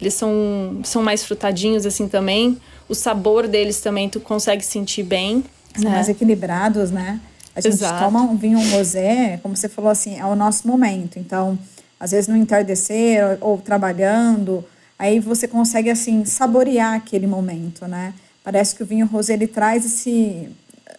eles 0.00 0.14
são, 0.14 0.80
são 0.84 1.02
mais 1.02 1.22
frutadinhos 1.22 1.84
assim 1.84 2.08
também. 2.08 2.58
O 2.88 2.94
sabor 2.94 3.46
deles 3.46 3.80
também 3.80 4.08
tu 4.08 4.20
consegue 4.20 4.64
sentir 4.64 5.02
bem. 5.02 5.44
São 5.74 5.84
né? 5.84 5.90
mais 5.90 6.08
equilibrados, 6.08 6.90
né? 6.90 7.20
A 7.54 7.60
gente 7.60 7.74
Exato. 7.74 8.04
toma 8.04 8.22
um 8.22 8.36
vinho 8.36 8.58
um 8.58 8.70
rosé, 8.70 9.38
como 9.42 9.54
você 9.54 9.68
falou 9.68 9.90
assim, 9.90 10.18
é 10.18 10.24
o 10.24 10.34
nosso 10.34 10.66
momento. 10.66 11.18
Então, 11.18 11.58
às 12.00 12.12
vezes 12.12 12.26
no 12.26 12.36
entardecer 12.36 13.38
ou, 13.42 13.50
ou 13.50 13.58
trabalhando, 13.58 14.64
aí 14.98 15.20
você 15.20 15.46
consegue 15.46 15.90
assim 15.90 16.24
saborear 16.24 16.94
aquele 16.94 17.26
momento, 17.26 17.86
né? 17.86 18.14
Parece 18.42 18.74
que 18.74 18.82
o 18.82 18.86
vinho 18.86 19.06
rosé 19.06 19.34
ele 19.34 19.46
traz 19.46 19.84
esse, 19.84 20.48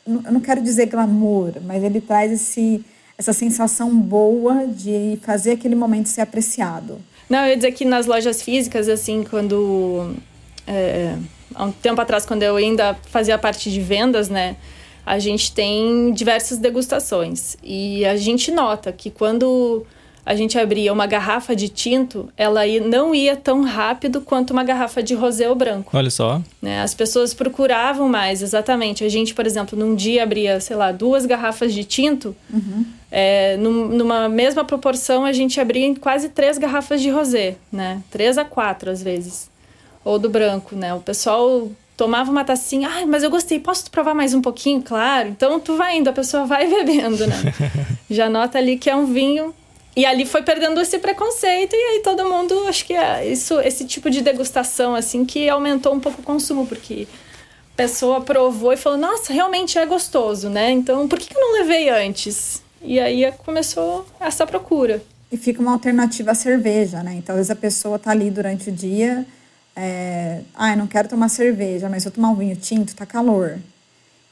eu 0.06 0.32
não 0.32 0.40
quero 0.40 0.62
dizer 0.62 0.88
glamour, 0.88 1.54
mas 1.64 1.84
ele 1.84 2.02
traz 2.02 2.32
esse, 2.32 2.84
essa 3.18 3.34
sensação 3.34 3.96
boa 3.98 4.66
de 4.68 5.20
fazer 5.22 5.52
aquele 5.52 5.76
momento 5.76 6.08
ser 6.08 6.22
apreciado. 6.22 7.00
Não, 7.30 7.40
eu 7.40 7.50
ia 7.50 7.56
dizer 7.56 7.72
que 7.74 7.86
nas 7.86 8.08
lojas 8.08 8.42
físicas, 8.42 8.90
assim, 8.90 9.24
quando. 9.24 10.16
É, 10.66 11.16
há 11.54 11.66
um 11.66 11.72
tempo 11.72 12.02
atrás, 12.02 12.26
quando 12.26 12.42
eu 12.42 12.56
ainda 12.56 12.96
fazia 13.08 13.38
parte 13.38 13.72
de 13.72 13.80
vendas, 13.80 14.30
né? 14.30 14.56
A 15.06 15.20
gente 15.20 15.52
tem 15.52 16.12
diversas 16.14 16.58
degustações. 16.58 17.56
E 17.64 18.06
a 18.06 18.16
gente 18.16 18.52
nota 18.52 18.92
que 18.92 19.12
quando 19.12 19.86
a 20.30 20.36
gente 20.36 20.60
abria 20.60 20.94
uma 20.94 21.08
garrafa 21.08 21.56
de 21.56 21.68
tinto, 21.68 22.30
ela 22.38 22.62
não 22.86 23.16
ia 23.16 23.36
tão 23.36 23.64
rápido 23.64 24.22
quanto 24.22 24.52
uma 24.52 24.64
garrafa 24.64 25.02
de 25.02 25.16
rosé 25.16 25.50
ou 25.50 25.56
branco. 25.56 25.90
Olha 25.92 26.12
só. 26.12 26.40
Né? 26.62 26.84
As 26.84 26.94
pessoas 26.94 27.34
procuravam 27.34 28.08
mais, 28.08 28.44
exatamente. 28.44 29.04
A 29.04 29.10
gente, 29.10 29.34
por 29.34 29.48
exemplo, 29.48 29.78
num 29.78 29.96
dia 29.96 30.22
abria, 30.22 30.60
sei 30.60 30.76
lá, 30.76 30.92
duas 30.92 31.26
garrafas 31.26 31.74
de 31.74 31.84
tinto. 31.84 32.36
Uhum. 32.54 32.86
É, 33.12 33.58
num, 33.58 33.88
numa 33.88 34.30
mesma 34.30 34.64
proporção, 34.64 35.26
a 35.26 35.34
gente 35.34 35.60
abria 35.60 35.96
quase 35.96 36.30
três 36.30 36.60
garrafas 36.60 37.02
de 37.02 37.10
rosé, 37.10 37.56
né? 37.72 38.04
Três 38.12 38.38
a 38.38 38.46
quatro, 38.46 38.92
às 38.92 39.02
vezes. 39.02 39.50
Ou 40.06 40.20
do 40.20 40.30
branco, 40.30 40.76
né? 40.76 40.94
O 40.94 41.00
pessoal 41.00 41.72
tomava 41.98 42.30
uma 42.30 42.46
tacinha, 42.46 42.88
ah, 42.88 43.06
mas 43.08 43.24
eu 43.24 43.32
gostei, 43.32 43.60
posso 43.60 43.90
provar 43.90 44.14
mais 44.14 44.36
um 44.36 44.42
pouquinho? 44.42 44.84
Claro. 44.84 45.30
Então 45.30 45.60
tu 45.60 45.76
vai 45.76 45.98
indo, 45.98 46.08
a 46.08 46.14
pessoa 46.14 46.46
vai 46.46 46.68
bebendo, 46.70 47.26
né? 47.26 47.36
Já 48.12 48.30
nota 48.30 48.60
ali 48.60 48.78
que 48.78 48.92
é 48.92 48.96
um 48.96 49.08
vinho 49.08 49.56
e 50.00 50.06
ali 50.06 50.26
foi 50.26 50.42
perdendo 50.42 50.80
esse 50.80 50.98
preconceito 50.98 51.76
e 51.76 51.78
aí 51.78 52.00
todo 52.02 52.24
mundo, 52.24 52.58
acho 52.70 52.86
que 52.86 52.94
é 52.94 53.30
isso, 53.30 53.60
esse 53.60 53.84
tipo 53.84 54.10
de 54.10 54.22
degustação 54.22 54.96
assim 54.96 55.26
que 55.26 55.50
aumentou 55.50 55.94
um 55.94 56.00
pouco 56.00 56.22
o 56.22 56.24
consumo, 56.24 56.66
porque 56.66 57.06
a 57.74 57.76
pessoa 57.76 58.22
provou 58.22 58.72
e 58.72 58.78
falou: 58.78 58.98
"Nossa, 58.98 59.34
realmente 59.34 59.78
é 59.78 59.86
gostoso, 59.86 60.50
né? 60.50 60.72
Então, 60.72 61.06
por 61.06 61.20
que, 61.20 61.36
eu 61.36 61.42
não 61.42 61.52
levei 61.60 61.90
antes?" 61.90 62.64
E 62.82 62.98
aí 62.98 63.30
começou 63.44 64.06
essa 64.22 64.48
procura. 64.48 65.04
E 65.30 65.36
fica 65.36 65.62
uma 65.62 65.74
alternativa 65.74 66.32
à 66.32 66.36
cerveja, 66.36 67.04
né? 67.04 67.16
Então, 67.16 67.36
às 67.36 67.40
vezes 67.40 67.52
a 67.52 67.56
pessoa 67.56 68.00
tá 68.00 68.12
ali 68.12 68.32
durante 68.32 68.70
o 68.70 68.72
dia, 68.72 69.26
é... 69.76 70.40
ah, 70.56 70.72
eu 70.72 70.78
não 70.78 70.88
quero 70.88 71.10
tomar 71.10 71.28
cerveja, 71.28 71.90
mas 71.90 72.04
se 72.04 72.08
eu 72.08 72.14
tomar 72.14 72.30
um 72.30 72.36
vinho 72.36 72.56
tinto, 72.56 72.96
tá 72.96 73.06
calor. 73.06 73.60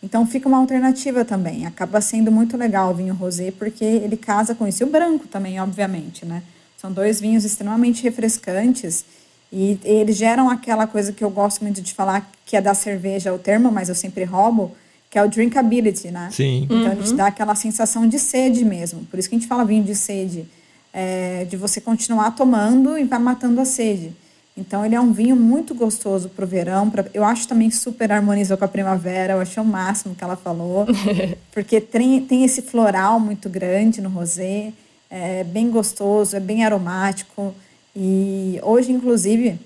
Então 0.02 0.26
fica 0.26 0.48
uma 0.48 0.58
alternativa 0.58 1.26
também. 1.26 1.66
Acaba 1.66 2.00
sendo 2.02 2.32
muito 2.32 2.56
legal 2.56 2.92
o 2.92 2.94
vinho 2.94 3.14
rosé 3.14 3.52
porque 3.52 3.84
ele 3.84 4.16
casa 4.16 4.54
com 4.54 4.68
isso. 4.68 4.84
E 4.84 4.86
o 4.86 4.90
branco 4.90 5.28
também, 5.28 5.60
obviamente, 5.60 6.26
né? 6.26 6.44
São 6.78 6.92
dois 6.92 7.20
vinhos 7.20 7.44
extremamente 7.44 8.04
refrescantes 8.04 9.04
e 9.52 9.80
eles 9.84 10.18
geram 10.18 10.50
aquela 10.50 10.86
coisa 10.86 11.12
que 11.12 11.24
eu 11.24 11.30
gosto 11.30 11.64
muito 11.64 11.82
de 11.82 11.94
falar, 11.94 12.30
que 12.46 12.56
é 12.56 12.62
da 12.62 12.74
cerveja 12.74 13.34
o 13.34 13.40
termo, 13.40 13.72
mas 13.72 13.90
eu 13.90 13.96
sempre 13.96 14.24
roubo, 14.24 14.76
que 15.10 15.18
é 15.18 15.24
o 15.24 15.30
drinkability, 15.30 16.12
né? 16.12 16.30
Sim. 16.32 16.64
Então 16.66 16.78
uhum. 16.78 16.92
ele 16.92 17.04
te 17.04 17.14
dá 17.14 17.28
aquela 17.28 17.56
sensação 17.56 18.08
de 18.08 18.20
sede 18.20 18.66
mesmo. 18.66 19.06
Por 19.06 19.18
isso 19.18 19.30
que 19.30 19.36
a 19.36 19.40
gente 19.40 19.48
fala 19.48 19.64
vinho 19.64 19.84
de 19.84 19.96
sede. 19.96 20.48
É, 20.94 21.46
de 21.46 21.56
você 21.56 21.80
continuar 21.80 22.32
tomando 22.32 22.98
e 22.98 23.04
vai 23.04 23.20
matando 23.20 23.62
a 23.62 23.66
sede. 23.66 24.16
Então 24.58 24.84
ele 24.84 24.96
é 24.96 25.00
um 25.00 25.14
vinho 25.14 25.36
muito 25.36 25.76
gostoso 25.76 26.30
para 26.30 26.44
o 26.44 26.48
verão. 26.48 26.90
Pra, 26.90 27.06
eu 27.14 27.24
acho 27.24 27.48
também 27.48 27.70
super 27.70 28.12
harmonizou 28.12 28.58
com 28.58 28.66
a 28.66 28.68
primavera. 28.68 29.34
Eu 29.34 29.40
achei 29.40 29.62
o 29.62 29.66
máximo 29.66 30.16
que 30.16 30.24
ela 30.24 30.36
falou, 30.36 30.88
porque 31.54 31.80
tem, 31.80 32.20
tem 32.26 32.44
esse 32.44 32.64
floral 32.64 33.20
muito 33.20 33.48
grande 33.48 34.02
no 34.02 34.10
rosé. 34.10 34.74
É 35.10 35.44
bem 35.44 35.70
gostoso, 35.70 36.36
é 36.36 36.40
bem 36.40 36.66
aromático. 36.66 37.54
E 37.96 38.60
hoje, 38.64 38.92
inclusive, 38.92 39.60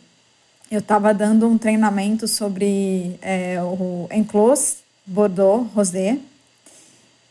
eu 0.69 0.79
estava 0.79 1.13
dando 1.13 1.47
um 1.47 1.57
treinamento 1.57 2.27
sobre 2.27 3.17
é, 3.21 3.61
o 3.63 4.07
Enclos 4.11 4.77
Bordeaux 5.05 5.71
Rosé. 5.73 6.17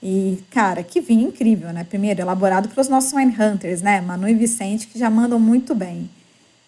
E, 0.02 0.42
cara, 0.50 0.82
que 0.82 0.98
vinho 1.00 1.28
incrível, 1.28 1.72
né? 1.74 1.84
Primeiro, 1.84 2.22
elaborado 2.22 2.70
pelos 2.70 2.88
nossos 2.88 3.12
wine 3.12 3.34
hunters, 3.38 3.82
né? 3.82 4.00
Manu 4.00 4.26
e 4.28 4.34
Vicente, 4.34 4.86
que 4.86 4.98
já 4.98 5.10
mandam 5.10 5.38
muito 5.38 5.74
bem. 5.74 6.08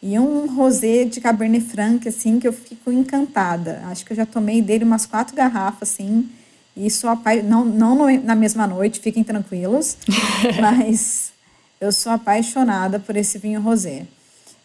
E 0.02 0.18
um 0.18 0.52
rosé 0.52 1.04
de 1.04 1.20
Cabernet 1.20 1.64
Franc, 1.64 2.08
assim, 2.08 2.40
que 2.40 2.48
eu 2.48 2.52
fico 2.52 2.90
encantada. 2.90 3.82
Acho 3.86 4.04
que 4.04 4.12
eu 4.12 4.16
já 4.16 4.26
tomei 4.26 4.60
dele 4.60 4.84
umas 4.84 5.06
quatro 5.06 5.36
garrafas, 5.36 5.90
assim. 5.90 6.28
E 6.76 6.90
sou 6.90 7.08
apaixonada, 7.08 7.48
não, 7.48 7.64
não 7.64 8.20
na 8.20 8.34
mesma 8.34 8.66
noite, 8.66 8.98
fiquem 8.98 9.22
tranquilos. 9.22 9.96
mas 10.60 11.32
eu 11.80 11.92
sou 11.92 12.10
apaixonada 12.10 12.98
por 12.98 13.16
esse 13.16 13.38
vinho 13.38 13.60
rosé. 13.60 14.06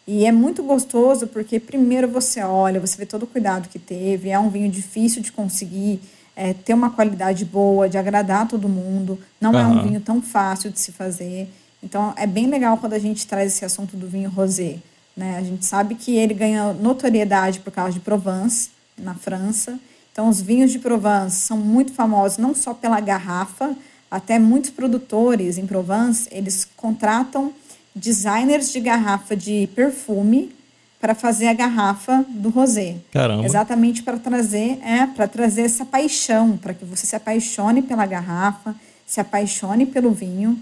E 0.06 0.24
é 0.24 0.32
muito 0.32 0.62
gostoso 0.62 1.26
porque 1.26 1.60
primeiro 1.60 2.08
você 2.08 2.42
olha, 2.42 2.80
você 2.80 2.96
vê 2.96 3.06
todo 3.06 3.24
o 3.24 3.26
cuidado 3.26 3.68
que 3.68 3.78
teve. 3.78 4.30
É 4.30 4.38
um 4.38 4.48
vinho 4.48 4.70
difícil 4.70 5.22
de 5.22 5.30
conseguir 5.30 6.00
é, 6.34 6.54
ter 6.54 6.74
uma 6.74 6.90
qualidade 6.90 7.44
boa, 7.44 7.88
de 7.88 7.98
agradar 7.98 8.48
todo 8.48 8.68
mundo. 8.68 9.18
Não 9.40 9.52
uhum. 9.52 9.58
é 9.58 9.66
um 9.66 9.82
vinho 9.82 10.00
tão 10.00 10.20
fácil 10.22 10.70
de 10.70 10.80
se 10.80 10.92
fazer. 10.92 11.48
Então 11.82 12.12
é 12.16 12.26
bem 12.26 12.46
legal 12.46 12.78
quando 12.78 12.94
a 12.94 12.98
gente 12.98 13.26
traz 13.26 13.52
esse 13.52 13.64
assunto 13.64 13.96
do 13.96 14.08
vinho 14.08 14.30
rosé. 14.30 14.78
Né? 15.18 15.36
A 15.36 15.42
gente 15.42 15.66
sabe 15.66 15.96
que 15.96 16.16
ele 16.16 16.32
ganha 16.32 16.72
notoriedade 16.72 17.58
por 17.58 17.72
causa 17.72 17.92
de 17.92 17.98
Provence, 17.98 18.70
na 18.96 19.14
França. 19.14 19.76
Então, 20.12 20.28
os 20.28 20.40
vinhos 20.40 20.70
de 20.70 20.78
Provence 20.78 21.40
são 21.40 21.56
muito 21.56 21.92
famosos 21.92 22.38
não 22.38 22.54
só 22.54 22.72
pela 22.72 23.00
garrafa, 23.00 23.76
até 24.08 24.38
muitos 24.38 24.70
produtores 24.70 25.58
em 25.58 25.66
Provence, 25.66 26.28
eles 26.30 26.64
contratam 26.76 27.52
designers 27.92 28.72
de 28.72 28.78
garrafa 28.78 29.36
de 29.36 29.68
perfume 29.74 30.54
para 31.00 31.16
fazer 31.16 31.48
a 31.48 31.52
garrafa 31.52 32.24
do 32.28 32.48
rosé. 32.48 32.96
Caramba. 33.12 33.44
Exatamente 33.44 34.04
para 34.04 34.18
trazer, 34.18 34.78
é, 34.84 35.04
para 35.04 35.26
trazer 35.26 35.62
essa 35.62 35.84
paixão, 35.84 36.56
para 36.56 36.74
que 36.74 36.84
você 36.84 37.06
se 37.06 37.16
apaixone 37.16 37.82
pela 37.82 38.06
garrafa, 38.06 38.74
se 39.04 39.20
apaixone 39.20 39.84
pelo 39.84 40.12
vinho. 40.12 40.56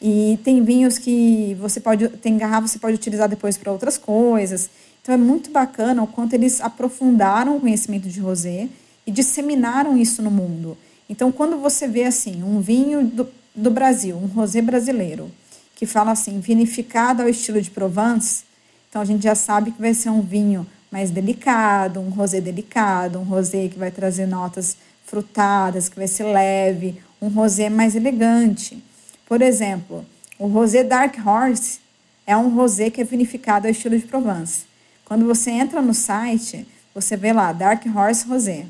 E 0.00 0.38
tem 0.44 0.62
vinhos 0.62 0.98
que 0.98 1.56
você 1.60 1.80
pode, 1.80 2.08
tem 2.08 2.36
garrafa 2.36 2.68
você 2.68 2.78
pode 2.78 2.96
utilizar 2.96 3.28
depois 3.28 3.56
para 3.56 3.72
outras 3.72 3.96
coisas. 3.96 4.68
Então 5.02 5.14
é 5.14 5.18
muito 5.18 5.50
bacana 5.50 6.02
o 6.02 6.06
quanto 6.06 6.34
eles 6.34 6.60
aprofundaram 6.60 7.56
o 7.56 7.60
conhecimento 7.60 8.08
de 8.08 8.20
rosé 8.20 8.68
e 9.06 9.10
disseminaram 9.10 9.96
isso 9.96 10.22
no 10.22 10.30
mundo. 10.30 10.76
Então 11.08 11.32
quando 11.32 11.56
você 11.58 11.86
vê 11.86 12.04
assim, 12.04 12.42
um 12.42 12.60
vinho 12.60 13.06
do, 13.06 13.28
do 13.54 13.70
Brasil, 13.70 14.16
um 14.16 14.26
rosé 14.26 14.60
brasileiro, 14.60 15.30
que 15.74 15.86
fala 15.86 16.12
assim, 16.12 16.40
vinificado 16.40 17.22
ao 17.22 17.28
estilo 17.28 17.60
de 17.60 17.70
Provence, 17.70 18.44
então 18.88 19.00
a 19.00 19.04
gente 19.04 19.24
já 19.24 19.34
sabe 19.34 19.70
que 19.70 19.80
vai 19.80 19.94
ser 19.94 20.10
um 20.10 20.22
vinho 20.22 20.66
mais 20.90 21.10
delicado, 21.10 22.00
um 22.00 22.08
rosé 22.08 22.40
delicado, 22.40 23.18
um 23.18 23.24
rosé 23.24 23.68
que 23.68 23.78
vai 23.78 23.90
trazer 23.90 24.26
notas 24.26 24.76
frutadas, 25.04 25.88
que 25.88 25.96
vai 25.96 26.08
ser 26.08 26.24
leve, 26.24 26.98
um 27.20 27.28
rosé 27.28 27.68
mais 27.68 27.94
elegante. 27.94 28.82
Por 29.26 29.42
exemplo, 29.42 30.06
o 30.38 30.46
rosé 30.46 30.84
Dark 30.84 31.16
Horse 31.24 31.80
é 32.26 32.36
um 32.36 32.48
rosé 32.48 32.90
que 32.90 33.00
é 33.00 33.04
vinificado 33.04 33.66
ao 33.66 33.70
estilo 33.70 33.98
de 33.98 34.06
Provence. 34.06 34.64
Quando 35.04 35.26
você 35.26 35.50
entra 35.50 35.82
no 35.82 35.94
site, 35.94 36.66
você 36.94 37.16
vê 37.16 37.32
lá 37.32 37.52
Dark 37.52 37.84
Horse 37.86 38.26
Rosé. 38.26 38.66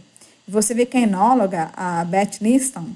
Você 0.49 0.75
vê 0.75 0.87
que 0.87 0.97
a 0.97 1.01
enóloga, 1.01 1.71
a 1.77 2.05
Beth 2.05 2.39
Liston, 2.41 2.91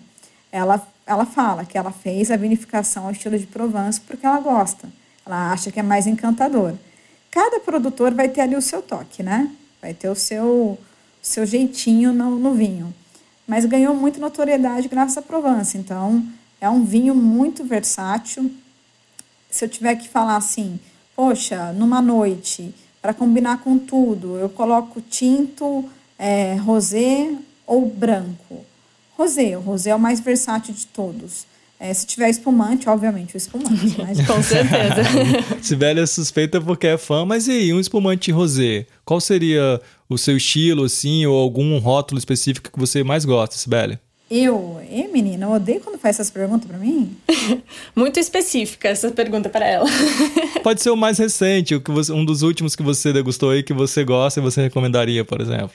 ela, 0.53 0.87
ela 1.07 1.27
fala 1.27 1.65
que 1.65 1.77
ela 1.77 1.93
fez 1.93 2.31
a 2.31 2.37
vinificação 2.37 3.07
ao 3.07 3.13
estilo 3.13 3.39
de 3.39 3.47
Provence 3.47 4.01
porque 4.01 4.27
ela 4.27 4.41
gosta. 4.41 4.89
Ela 5.25 5.53
acha 5.53 5.71
que 5.71 5.81
é 5.81 5.83
mais 5.83 6.07
encantador. 6.07 6.75
Cada 7.31 7.61
produtor 7.61 8.15
vai 8.15 8.29
ter 8.29 8.41
ali 8.41 8.57
o 8.57 8.63
seu 8.63 8.83
toque, 8.83 9.23
né? 9.23 9.51
Vai 9.81 9.95
ter 9.95 10.09
o 10.09 10.15
seu, 10.15 10.79
seu 11.23 11.47
jeitinho 11.47 12.13
no, 12.13 12.39
no 12.39 12.55
vinho. 12.55 12.93
Mas 13.47 13.65
ganhou 13.65 13.95
muito 13.95 14.21
notoriedade 14.21 14.89
graças 14.89 15.19
à 15.19 15.23
Provence. 15.23 15.77
Então, 15.77 16.25
é 16.61 16.69
um 16.69 16.85
vinho 16.85 17.15
muito 17.15 17.65
versátil. 17.65 18.51
Se 19.51 19.65
eu 19.65 19.69
tiver 19.69 19.97
que 19.97 20.09
falar 20.09 20.37
assim, 20.37 20.79
poxa, 21.17 21.73
numa 21.73 22.03
noite, 22.03 22.75
para 23.01 23.15
combinar 23.15 23.63
com 23.63 23.79
tudo, 23.79 24.37
eu 24.37 24.49
coloco 24.49 25.01
tinto, 25.01 25.89
é, 26.19 26.55
rosé 26.55 27.33
ou 27.67 27.87
branco. 27.87 28.65
Rosé, 29.17 29.57
o 29.57 29.61
rosé 29.61 29.91
é 29.91 29.95
o 29.95 30.01
mais 30.01 30.21
versátil 30.21 30.75
de 30.75 30.87
todos. 30.87 31.47
É, 31.79 31.95
se 31.95 32.07
tiver 32.07 32.29
espumante, 32.29 32.91
obviamente, 32.91 33.35
o 33.35 33.39
espumante. 33.39 33.97
Mas... 33.99 34.21
com 34.27 34.43
certeza. 34.43 35.03
Sibeli 35.63 36.01
é 36.01 36.07
suspeita 36.07 36.61
porque 36.61 36.89
é 36.89 36.99
fã, 36.99 37.25
mas 37.25 37.49
e 37.49 37.53
aí, 37.53 37.73
um 37.73 37.81
espumante 37.81 38.31
rosé? 38.31 38.87
Qual 39.03 39.19
seria 39.19 39.81
o 40.07 40.19
seu 40.19 40.37
estilo, 40.37 40.85
assim, 40.85 41.25
ou 41.25 41.39
algum 41.39 41.79
rótulo 41.79 42.19
específico 42.19 42.71
que 42.71 42.79
você 42.79 43.03
mais 43.03 43.25
gosta, 43.25 43.57
Sibeli? 43.57 43.99
Eu, 44.31 44.81
e 44.89 45.09
menina, 45.09 45.47
eu 45.47 45.51
odeio 45.51 45.81
quando 45.81 45.99
faz 45.99 46.15
essas 46.17 46.31
perguntas 46.31 46.65
para 46.65 46.79
mim. 46.79 47.17
Muito 47.97 48.21
específica 48.21 48.89
essa 48.89 49.11
pergunta 49.11 49.49
para 49.49 49.67
ela. 49.67 49.87
Pode 50.63 50.81
ser 50.81 50.91
o 50.91 50.97
mais 50.97 51.19
recente, 51.19 51.75
o 51.75 51.81
que 51.81 51.91
você, 51.91 52.13
um 52.13 52.25
dos 52.25 52.43
últimos 52.43 52.77
que 52.77 52.83
você 52.83 53.13
degustou 53.13 53.51
aí 53.51 53.65
que 53.65 53.73
você 53.73 54.05
gosta 54.05 54.39
e 54.39 54.43
você 54.43 54.63
recomendaria, 54.63 55.25
por 55.25 55.41
exemplo. 55.41 55.73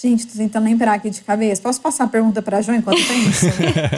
Gente, 0.00 0.28
tô 0.28 0.38
tentando 0.38 0.66
lembrar 0.66 0.92
aqui 0.92 1.10
de 1.10 1.20
cabeça. 1.22 1.60
Posso 1.60 1.80
passar 1.80 2.04
a 2.04 2.06
pergunta 2.06 2.40
para 2.40 2.58
a 2.58 2.62
Jo 2.62 2.72
enquanto 2.72 3.00
penso? 3.04 3.46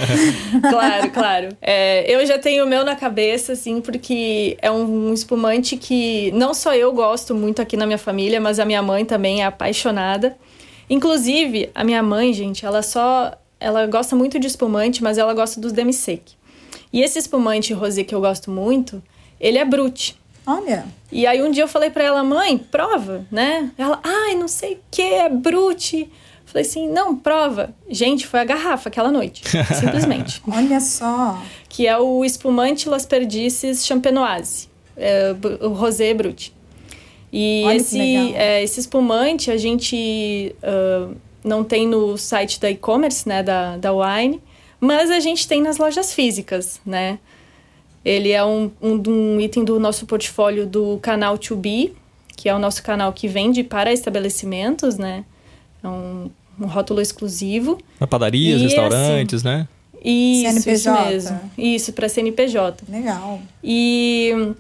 claro, 0.71 1.11
claro. 1.11 1.49
É, 1.61 2.11
eu 2.11 2.25
já 2.25 2.39
tenho 2.39 2.65
o 2.65 2.67
meu 2.67 2.83
na 2.87 2.97
cabeça, 2.97 3.53
assim, 3.53 3.83
porque 3.83 4.57
é 4.63 4.71
um 4.71 5.13
espumante 5.13 5.77
que 5.77 6.33
não 6.33 6.55
só 6.55 6.75
eu 6.75 6.91
gosto 6.95 7.35
muito 7.35 7.61
aqui 7.61 7.77
na 7.77 7.85
minha 7.85 7.99
família, 7.99 8.41
mas 8.41 8.59
a 8.59 8.65
minha 8.65 8.81
mãe 8.81 9.05
também 9.05 9.43
é 9.43 9.45
apaixonada. 9.45 10.39
Inclusive, 10.89 11.69
a 11.75 11.85
minha 11.85 12.03
mãe, 12.03 12.33
gente, 12.33 12.65
ela 12.65 12.81
só 12.81 13.37
ela 13.61 13.87
gosta 13.87 14.17
muito 14.17 14.39
de 14.39 14.47
espumante, 14.47 15.03
mas 15.03 15.19
ela 15.19 15.35
gosta 15.35 15.61
dos 15.61 15.71
demi-sec. 15.71 16.33
E 16.93 17.03
esse 17.03 17.19
espumante 17.19 17.73
rosé 17.73 18.03
que 18.03 18.15
eu 18.15 18.21
gosto 18.21 18.51
muito, 18.51 19.03
ele 19.39 19.59
é 19.59 19.65
brute. 19.65 20.19
Olha. 20.47 20.87
E 21.13 21.27
aí 21.27 21.43
um 21.43 21.51
dia 21.51 21.63
eu 21.63 21.69
falei 21.69 21.91
para 21.91 22.03
ela, 22.03 22.25
mãe, 22.25 22.57
prova, 22.59 23.25
né? 23.31 23.71
Ela, 23.77 24.01
ai, 24.03 24.35
não 24.35 24.49
sei 24.49 24.75
o 24.75 24.79
que, 24.91 25.03
é 25.03 25.29
brute. 25.29 26.11
Falei 26.47 26.67
assim, 26.67 26.89
não, 26.89 27.15
prova. 27.15 27.73
Gente, 27.89 28.27
foi 28.27 28.41
a 28.41 28.45
garrafa 28.45 28.89
aquela 28.89 29.13
noite, 29.13 29.43
simplesmente. 29.79 30.43
Olha 30.51 30.81
só. 30.81 31.41
Que 31.69 31.87
é 31.87 31.97
o 31.97 32.25
espumante 32.25 32.89
Las 32.89 33.07
Perdices 33.07 33.87
Champenoise, 33.87 34.69
é, 34.97 35.35
o 35.61 35.69
rosé 35.69 36.13
brute. 36.13 36.53
E 37.33 37.63
Olha 37.65 37.77
esse, 37.77 38.35
é, 38.35 38.63
esse 38.63 38.81
espumante 38.81 39.51
a 39.51 39.57
gente... 39.57 40.55
Uh, 40.63 41.15
não 41.45 41.65
tem 41.65 41.87
no 41.87 42.17
site 42.17 42.61
da 42.61 42.71
e-commerce, 42.71 43.29
né, 43.29 43.43
da, 43.43 43.77
da 43.77 43.93
Wine, 43.93 44.41
mas 44.81 45.11
a 45.11 45.21
gente 45.21 45.47
tem 45.47 45.61
nas 45.61 45.79
lojas 45.79 46.13
físicas, 46.13 46.81
né? 46.85 47.19
Ele 48.05 48.31
é 48.31 48.43
um, 48.43 48.71
um, 48.81 49.03
um 49.07 49.41
item 49.41 49.63
do 49.63 49.79
nosso 49.79 50.07
portfólio 50.07 50.67
do 50.67 50.99
canal 51.03 51.39
2B, 51.39 51.93
que 52.35 52.49
é 52.49 52.55
o 52.55 52.59
nosso 52.59 52.83
canal 52.83 53.13
que 53.13 53.29
vende 53.29 53.63
para 53.63 53.93
estabelecimentos, 53.93 54.97
né? 54.97 55.25
É 55.83 55.89
um, 55.89 56.31
um 56.59 56.67
rótulo 56.67 57.03
exclusivo. 57.03 57.79
Para 57.99 58.07
padarias, 58.07 58.61
e, 58.61 58.65
restaurantes, 58.65 59.47
assim, 59.47 59.49
né? 59.49 59.69
Isso, 60.03 60.63
CNPJ. 60.63 60.73
isso 60.73 60.93
mesmo. 60.93 61.41
Isso, 61.59 61.93
para 61.93 62.09
CNPJ. 62.09 62.85
Legal. 62.89 63.43
E 63.63 64.55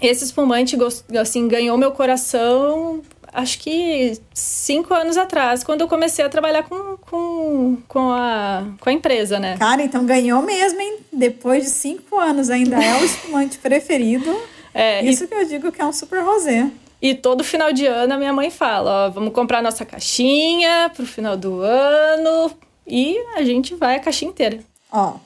esse 0.00 0.24
espumante, 0.24 0.76
assim, 1.20 1.46
ganhou 1.46 1.78
meu 1.78 1.92
coração 1.92 3.00
acho 3.32 3.58
que 3.58 4.18
cinco 4.34 4.92
anos 4.92 5.16
atrás, 5.16 5.64
quando 5.64 5.80
eu 5.80 5.88
comecei 5.88 6.24
a 6.24 6.28
trabalhar 6.28 6.64
com, 6.64 6.96
com, 6.98 7.78
com, 7.88 8.12
a, 8.12 8.66
com 8.78 8.88
a 8.88 8.92
empresa, 8.92 9.38
né? 9.38 9.56
Cara, 9.56 9.82
então 9.82 10.04
ganhou 10.04 10.42
mesmo, 10.42 10.80
hein? 10.80 10.98
Depois 11.12 11.64
de 11.64 11.70
cinco 11.70 12.18
anos 12.18 12.50
ainda 12.50 12.82
é 12.82 13.00
o 13.00 13.04
espumante 13.04 13.58
preferido. 13.58 14.30
É, 14.74 15.04
Isso 15.04 15.24
e... 15.24 15.26
que 15.26 15.34
eu 15.34 15.46
digo 15.46 15.70
que 15.70 15.82
é 15.82 15.84
um 15.84 15.92
super 15.92 16.24
rosé. 16.24 16.70
E 17.02 17.14
todo 17.14 17.44
final 17.44 17.74
de 17.74 17.84
ano 17.84 18.14
a 18.14 18.16
minha 18.16 18.32
mãe 18.32 18.50
fala, 18.50 19.06
ó, 19.06 19.10
vamos 19.10 19.34
comprar 19.34 19.62
nossa 19.62 19.84
caixinha 19.84 20.90
pro 20.96 21.04
final 21.04 21.36
do 21.36 21.60
ano 21.60 22.50
e 22.86 23.18
a 23.36 23.42
gente 23.42 23.74
vai 23.74 23.96
a 23.96 24.00
caixinha 24.00 24.30
inteira. 24.30 24.60
Ó, 24.90 25.16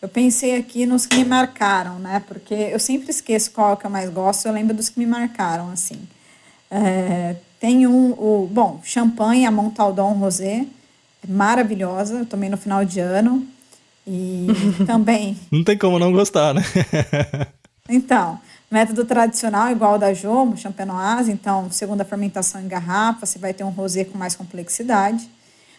eu 0.00 0.08
pensei 0.08 0.56
aqui 0.56 0.86
nos 0.86 1.06
que 1.06 1.16
me 1.16 1.24
marcaram, 1.24 1.98
né? 1.98 2.22
Porque 2.26 2.54
eu 2.54 2.80
sempre 2.80 3.10
esqueço 3.10 3.50
qual 3.50 3.76
que 3.76 3.84
eu 3.84 3.90
mais 3.90 4.10
gosto, 4.10 4.46
eu 4.46 4.52
lembro 4.52 4.74
dos 4.74 4.88
que 4.88 4.98
me 4.98 5.06
marcaram, 5.06 5.70
assim. 5.70 6.00
É, 6.70 7.36
tem 7.60 7.86
um, 7.86 8.12
o, 8.12 8.48
bom, 8.50 8.80
champanhe, 8.84 9.44
a 9.44 9.50
Montaldon 9.50 10.12
Rosé, 10.12 10.64
maravilhosa, 11.26 12.20
eu 12.20 12.26
tomei 12.26 12.48
no 12.48 12.56
final 12.56 12.84
de 12.84 13.00
ano. 13.00 13.46
E 14.06 14.46
também. 14.86 15.36
Não 15.50 15.64
tem 15.64 15.76
como 15.76 15.98
não 15.98 16.12
gostar, 16.12 16.54
né? 16.54 16.62
então, 17.88 18.40
método 18.70 19.04
tradicional 19.04 19.70
igual 19.70 19.94
ao 19.94 19.98
da 19.98 20.14
Jomo, 20.14 20.56
Champenoise, 20.56 21.30
então, 21.30 21.70
segunda 21.70 22.04
fermentação 22.04 22.60
em 22.60 22.68
garrafa, 22.68 23.26
você 23.26 23.38
vai 23.38 23.52
ter 23.52 23.64
um 23.64 23.70
rosé 23.70 24.04
com 24.04 24.16
mais 24.16 24.34
complexidade. 24.34 25.28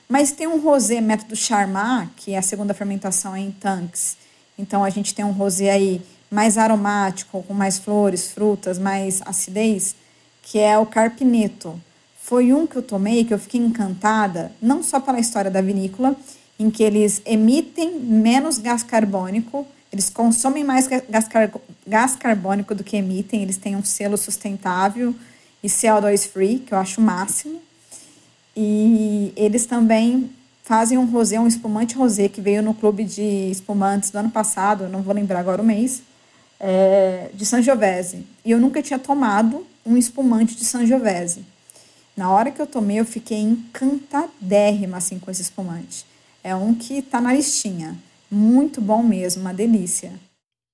Mas 0.08 0.32
tem 0.32 0.48
um 0.48 0.60
rosé 0.60 1.00
método 1.02 1.36
Charmat, 1.36 2.10
que 2.16 2.34
é 2.34 2.38
a 2.38 2.42
segunda 2.42 2.74
fermentação 2.74 3.38
em 3.38 3.52
tanques. 3.52 4.18
Então, 4.58 4.84
a 4.84 4.90
gente 4.90 5.14
tem 5.14 5.24
um 5.24 5.32
rosé 5.32 5.72
aí 5.72 6.02
mais 6.30 6.58
aromático, 6.58 7.42
com 7.44 7.54
mais 7.54 7.80
flores, 7.80 8.32
frutas, 8.32 8.78
mais 8.78 9.22
acidez 9.26 9.96
que 10.42 10.60
é 10.60 10.78
o 10.78 10.86
Carpineto. 10.86 11.80
Foi 12.22 12.54
um 12.54 12.68
que 12.68 12.76
eu 12.76 12.82
tomei 12.82 13.24
que 13.26 13.34
eu 13.34 13.40
fiquei 13.40 13.60
encantada, 13.60 14.52
não 14.62 14.84
só 14.84 15.00
pela 15.00 15.20
história 15.20 15.50
da 15.50 15.62
vinícola, 15.62 16.16
em 16.60 16.70
que 16.70 16.84
eles 16.84 17.22
emitem 17.26 18.00
menos 18.00 18.58
gás 18.58 18.84
carbônico, 18.84 19.66
eles 19.92 20.10
consomem 20.10 20.64
mais 20.64 20.88
gás, 20.88 21.28
car 21.28 21.52
gás 21.88 22.16
carbônico 22.16 22.76
do 22.76 22.84
que 22.84 22.98
emitem, 22.98 23.42
eles 23.42 23.58
têm 23.58 23.76
um 23.76 23.84
selo 23.84 24.18
sustentável 24.18 25.16
e 25.64 25.68
CO2 25.68 26.28
free, 26.28 26.60
que 26.60 26.74
eu 26.74 26.78
acho 26.78 27.02
o 27.02 27.04
máximo. 27.04 27.60
E 28.56 29.34
eles 29.36 29.66
também 29.66 30.30
fazem 30.64 30.98
um 30.98 31.06
rosé, 31.06 31.40
um 31.40 31.48
espumante 31.48 31.96
rosé 31.96 32.30
que 32.30 32.40
veio 32.40 32.62
no 32.62 32.76
clube 32.76 33.04
de 33.04 33.50
espumantes 33.50 34.12
do 34.12 34.20
ano 34.20 34.30
passado, 34.30 34.88
não 34.88 35.02
vou 35.02 35.16
lembrar 35.16 35.40
agora 35.40 35.62
o 35.62 35.66
mês, 35.66 36.04
é, 36.60 37.32
de 37.34 37.46
Sangiovese. 37.46 38.24
E 38.46 38.52
eu 38.52 38.60
nunca 38.60 38.82
tinha 38.82 39.00
tomado 39.00 39.66
um 39.86 39.98
espumante 39.98 40.56
de 40.56 40.66
Sangiovese. 40.66 41.46
Na 42.16 42.32
hora 42.32 42.52
que 42.52 42.62
eu 42.62 42.68
tomei, 42.68 43.00
eu 43.00 43.06
fiquei 43.06 43.38
encantadérrima 43.38 44.98
assim, 44.98 45.20
com 45.20 45.32
esse 45.32 45.42
espumante. 45.42 46.06
É 46.44 46.56
um 46.56 46.74
que 46.74 47.02
tá 47.02 47.22
na 47.22 47.34
listinha. 47.34 47.98
Muito 48.30 48.82
bom 48.82 49.02
mesmo, 49.02 49.42
uma 49.42 49.54
delícia. 49.54 50.12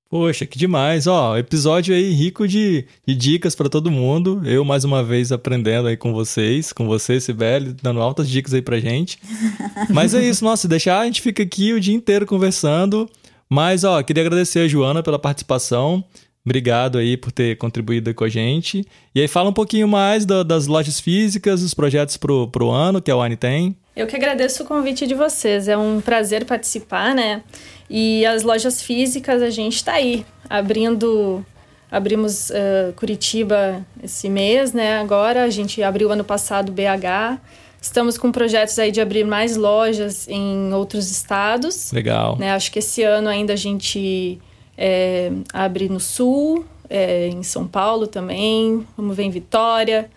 Poxa, 0.09 0.45
que 0.45 0.57
demais. 0.57 1.07
Ó, 1.07 1.37
episódio 1.37 1.93
aí 1.93 2.11
rico 2.11 2.47
de, 2.47 2.85
de 3.05 3.15
dicas 3.15 3.55
para 3.55 3.69
todo 3.69 3.91
mundo. 3.91 4.41
Eu, 4.45 4.63
mais 4.63 4.83
uma 4.83 5.03
vez, 5.03 5.31
aprendendo 5.31 5.87
aí 5.87 5.97
com 5.97 6.13
vocês, 6.13 6.71
com 6.71 6.85
você, 6.85 7.19
Sibeli, 7.19 7.73
dando 7.73 8.01
altas 8.01 8.29
dicas 8.29 8.53
aí 8.53 8.61
pra 8.61 8.79
gente. 8.79 9.19
Mas 9.89 10.13
é 10.13 10.23
isso, 10.23 10.43
nossa, 10.43 10.67
deixar 10.67 10.99
a 10.99 11.05
gente 11.05 11.21
fica 11.21 11.43
aqui 11.43 11.73
o 11.73 11.79
dia 11.79 11.95
inteiro 11.95 12.25
conversando. 12.25 13.09
Mas, 13.49 13.83
ó, 13.83 14.01
queria 14.03 14.23
agradecer 14.23 14.59
a 14.59 14.67
Joana 14.67 15.03
pela 15.03 15.19
participação. 15.19 16.03
Obrigado 16.45 16.99
aí 16.99 17.17
por 17.17 17.31
ter 17.31 17.57
contribuído 17.57 18.13
com 18.13 18.23
a 18.23 18.29
gente. 18.29 18.85
E 19.15 19.19
aí 19.19 19.27
fala 19.27 19.49
um 19.49 19.53
pouquinho 19.53 19.87
mais 19.87 20.25
do, 20.25 20.43
das 20.43 20.67
lojas 20.67 20.99
físicas, 20.99 21.63
os 21.63 21.73
projetos 21.73 22.17
pro, 22.17 22.47
pro 22.49 22.69
ano 22.69 23.01
que 23.01 23.09
a 23.09 23.17
Wine 23.17 23.35
tem. 23.35 23.75
Eu 23.95 24.05
que 24.05 24.15
agradeço 24.15 24.61
o 24.61 24.65
convite 24.65 25.07
de 25.07 25.15
vocês. 25.15 25.67
É 25.67 25.75
um 25.75 25.99
prazer 25.99 26.45
participar, 26.45 27.15
né? 27.15 27.41
E 27.89 28.23
as 28.27 28.43
lojas 28.43 28.81
físicas, 28.83 29.41
a 29.41 29.49
gente 29.49 29.77
está 29.77 29.93
aí, 29.93 30.23
abrindo... 30.47 31.43
Abrimos 31.91 32.49
uh, 32.49 32.91
Curitiba 32.95 33.85
esse 34.03 34.27
mês, 34.27 34.73
né? 34.73 34.99
Agora 34.99 35.43
a 35.43 35.49
gente 35.49 35.81
abriu 35.81 36.11
ano 36.11 36.25
passado 36.25 36.71
BH. 36.71 37.39
Estamos 37.79 38.17
com 38.17 38.31
projetos 38.31 38.77
aí 38.79 38.91
de 38.91 38.99
abrir 38.99 39.23
mais 39.23 39.55
lojas 39.55 40.27
em 40.27 40.73
outros 40.73 41.09
estados. 41.09 41.91
Legal. 41.91 42.37
Né? 42.37 42.51
Acho 42.51 42.71
que 42.71 42.79
esse 42.79 43.03
ano 43.03 43.29
ainda 43.29 43.53
a 43.53 43.55
gente 43.55 44.41
é, 44.77 45.31
abre 45.53 45.89
no 45.89 45.99
Sul, 45.99 46.65
é, 46.89 47.27
em 47.27 47.43
São 47.43 47.67
Paulo 47.67 48.07
também, 48.07 48.85
vamos 48.95 49.15
ver 49.15 49.23
em 49.23 49.29
Vitória, 49.29 50.09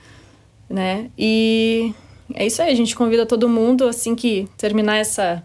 né? 0.69 1.11
E 1.17 1.95
é 2.35 2.47
isso 2.47 2.61
aí, 2.61 2.71
a 2.71 2.77
gente 2.77 2.95
convida 2.95 3.25
todo 3.25 3.49
mundo, 3.49 3.87
assim 3.89 4.15
que 4.15 4.49
terminar 4.57 4.97
essa, 4.97 5.45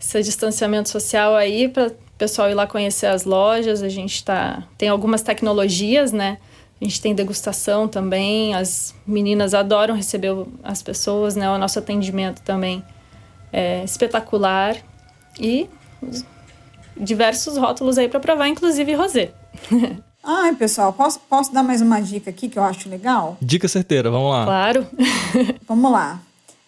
esse 0.00 0.22
distanciamento 0.22 0.88
social 0.88 1.34
aí, 1.34 1.68
para 1.68 1.92
pessoal 2.16 2.50
ir 2.50 2.54
lá 2.54 2.66
conhecer 2.66 3.06
as 3.06 3.24
lojas. 3.24 3.82
A 3.82 3.88
gente 3.88 4.24
tá, 4.24 4.62
tem 4.78 4.88
algumas 4.88 5.22
tecnologias, 5.22 6.12
né? 6.12 6.38
A 6.80 6.84
gente 6.84 7.00
tem 7.00 7.14
degustação 7.14 7.88
também. 7.88 8.54
As 8.54 8.94
meninas 9.06 9.54
adoram 9.54 9.94
receber 9.94 10.32
as 10.62 10.82
pessoas, 10.82 11.36
né? 11.36 11.50
O 11.50 11.58
nosso 11.58 11.78
atendimento 11.78 12.42
também 12.42 12.82
é 13.52 13.84
espetacular. 13.84 14.76
E 15.38 15.68
diversos 16.96 17.56
rótulos 17.56 17.98
aí 17.98 18.08
para 18.08 18.20
provar, 18.20 18.48
inclusive 18.48 18.94
rosé. 18.94 19.32
Ai, 20.26 20.54
pessoal, 20.54 20.92
posso, 20.92 21.20
posso 21.20 21.52
dar 21.52 21.62
mais 21.62 21.82
uma 21.82 22.00
dica 22.00 22.30
aqui 22.30 22.48
que 22.48 22.58
eu 22.58 22.62
acho 22.62 22.88
legal? 22.88 23.36
Dica 23.42 23.68
certeira, 23.68 24.10
vamos 24.10 24.30
lá. 24.30 24.44
Claro. 24.44 24.86
vamos 25.68 25.92
lá. 25.92 26.18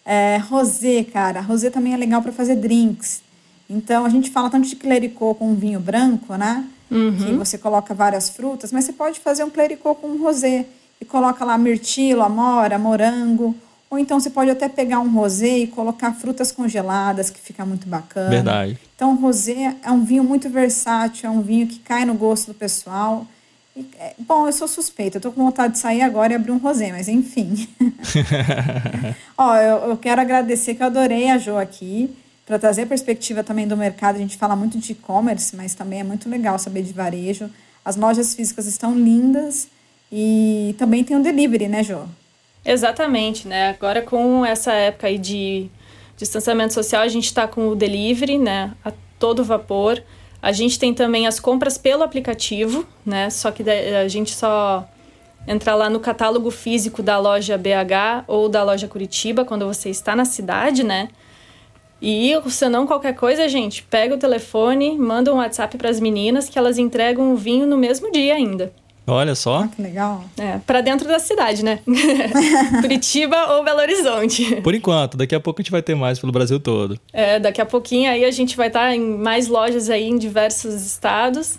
É, 0.05 0.37
rosé, 0.37 1.03
cara. 1.03 1.41
Rosé 1.41 1.71
também 1.71 1.93
é 1.93 1.97
legal 1.97 2.21
para 2.21 2.31
fazer 2.31 2.55
drinks. 2.55 3.21
Então, 3.67 4.05
a 4.05 4.09
gente 4.09 4.29
fala 4.29 4.49
tanto 4.49 4.67
de 4.67 4.75
clericô 4.75 5.33
com 5.33 5.55
vinho 5.55 5.79
branco, 5.79 6.35
né? 6.35 6.65
Uhum. 6.89 7.17
Que 7.17 7.33
você 7.33 7.57
coloca 7.57 7.93
várias 7.93 8.29
frutas, 8.29 8.71
mas 8.71 8.85
você 8.85 8.93
pode 8.93 9.19
fazer 9.19 9.43
um 9.43 9.49
clericô 9.49 9.95
com 9.95 10.07
um 10.07 10.21
rosé 10.21 10.65
e 11.01 11.05
coloca 11.05 11.43
lá 11.43 11.57
mirtilo, 11.57 12.21
amora, 12.21 12.77
morango. 12.77 13.55
Ou 13.89 13.97
então 13.97 14.19
você 14.19 14.29
pode 14.29 14.51
até 14.51 14.67
pegar 14.67 14.99
um 14.99 15.09
rosé 15.09 15.59
e 15.59 15.67
colocar 15.67 16.11
frutas 16.13 16.51
congeladas, 16.51 17.29
que 17.29 17.39
fica 17.39 17.65
muito 17.65 17.87
bacana. 17.87 18.29
Verdade. 18.29 18.77
Então, 18.95 19.13
o 19.13 19.15
rosé 19.15 19.75
é 19.81 19.91
um 19.91 20.03
vinho 20.03 20.23
muito 20.23 20.49
versátil, 20.49 21.29
é 21.29 21.31
um 21.31 21.41
vinho 21.41 21.67
que 21.67 21.79
cai 21.79 22.03
no 22.03 22.13
gosto 22.13 22.47
do 22.47 22.53
pessoal. 22.53 23.25
E, 23.75 23.87
é, 23.97 24.13
bom, 24.19 24.45
eu 24.47 24.51
sou 24.51 24.67
suspeita, 24.67 25.17
eu 25.17 25.21
tô 25.21 25.31
com 25.31 25.43
vontade 25.43 25.73
de 25.73 25.79
sair 25.79 26.01
agora 26.01 26.33
e 26.33 26.35
abrir 26.35 26.51
um 26.51 26.57
rosé, 26.57 26.91
mas 26.91 27.07
enfim. 27.07 27.67
Ó, 29.37 29.55
eu, 29.55 29.89
eu 29.89 29.97
quero 29.97 30.19
agradecer 30.19 30.75
que 30.75 30.81
eu 30.81 30.87
adorei 30.87 31.29
a 31.29 31.37
Jo 31.37 31.57
aqui 31.57 32.13
para 32.45 32.59
trazer 32.59 32.81
a 32.81 32.87
perspectiva 32.87 33.43
também 33.43 33.67
do 33.67 33.77
mercado. 33.77 34.15
A 34.15 34.19
gente 34.19 34.35
fala 34.35 34.55
muito 34.55 34.77
de 34.77 34.91
e-commerce, 34.91 35.55
mas 35.55 35.73
também 35.73 36.01
é 36.01 36.03
muito 36.03 36.27
legal 36.27 36.59
saber 36.59 36.81
de 36.81 36.91
varejo. 36.91 37.49
As 37.85 37.95
lojas 37.95 38.33
físicas 38.33 38.65
estão 38.65 38.93
lindas 38.93 39.69
e 40.11 40.75
também 40.77 41.03
tem 41.05 41.15
o 41.15 41.19
um 41.19 41.23
delivery, 41.23 41.67
né, 41.69 41.83
Jô? 41.83 42.03
Exatamente, 42.69 43.47
né? 43.47 43.69
Agora 43.69 44.01
com 44.01 44.45
essa 44.45 44.73
época 44.73 45.07
aí 45.07 45.17
de 45.17 45.69
distanciamento 46.17 46.73
social, 46.73 47.01
a 47.01 47.07
gente 47.07 47.23
está 47.23 47.47
com 47.47 47.69
o 47.69 47.75
delivery, 47.75 48.37
né, 48.37 48.73
a 48.83 48.91
todo 49.17 49.41
vapor. 49.41 50.03
A 50.41 50.51
gente 50.51 50.77
tem 50.77 50.93
também 50.93 51.27
as 51.27 51.39
compras 51.39 51.77
pelo 51.77 52.03
aplicativo, 52.03 52.85
né? 53.05 53.29
Só 53.29 53.51
que 53.51 53.63
a 53.69 54.07
gente 54.09 54.35
só 54.35 54.85
entrar 55.47 55.75
lá 55.75 55.89
no 55.89 56.01
catálogo 56.01 56.51
físico 56.51 57.01
da 57.01 57.17
loja 57.17 57.57
BH 57.57 58.25
ou 58.27 58.49
da 58.49 58.63
loja 58.63 58.85
Curitiba 58.85 59.45
quando 59.45 59.65
você 59.65 59.89
está 59.89 60.13
na 60.13 60.25
cidade, 60.25 60.83
né? 60.83 61.07
E 62.01 62.33
se 62.49 62.67
não 62.67 62.85
qualquer 62.85 63.15
coisa, 63.15 63.47
gente, 63.47 63.81
pega 63.83 64.13
o 64.13 64.17
telefone, 64.19 64.97
manda 64.97 65.33
um 65.33 65.37
WhatsApp 65.37 65.77
para 65.77 65.89
as 65.89 66.01
meninas 66.01 66.49
que 66.49 66.59
elas 66.59 66.77
entregam 66.77 67.31
o 67.31 67.37
vinho 67.37 67.65
no 67.65 67.77
mesmo 67.77 68.11
dia 68.11 68.35
ainda. 68.35 68.73
Olha 69.09 69.35
só. 69.35 69.63
Ah, 69.63 69.67
que 69.69 69.81
legal. 69.81 70.25
É, 70.37 70.59
para 70.59 70.81
dentro 70.81 71.07
da 71.07 71.17
cidade, 71.17 71.63
né? 71.63 71.79
Curitiba 72.81 73.53
ou 73.53 73.63
Belo 73.63 73.79
Horizonte. 73.79 74.57
Por 74.61 74.75
enquanto, 74.75 75.15
daqui 75.15 75.33
a 75.33 75.39
pouco 75.39 75.61
a 75.61 75.63
gente 75.63 75.71
vai 75.71 75.81
ter 75.81 75.95
mais 75.95 76.19
pelo 76.19 76.33
Brasil 76.33 76.59
todo. 76.59 76.99
É, 77.13 77.39
daqui 77.39 77.61
a 77.61 77.65
pouquinho 77.65 78.11
aí 78.11 78.25
a 78.25 78.31
gente 78.31 78.57
vai 78.57 78.67
estar 78.67 78.87
tá 78.87 78.95
em 78.95 79.17
mais 79.17 79.47
lojas 79.47 79.89
aí 79.89 80.03
em 80.03 80.17
diversos 80.17 80.73
estados. 80.85 81.57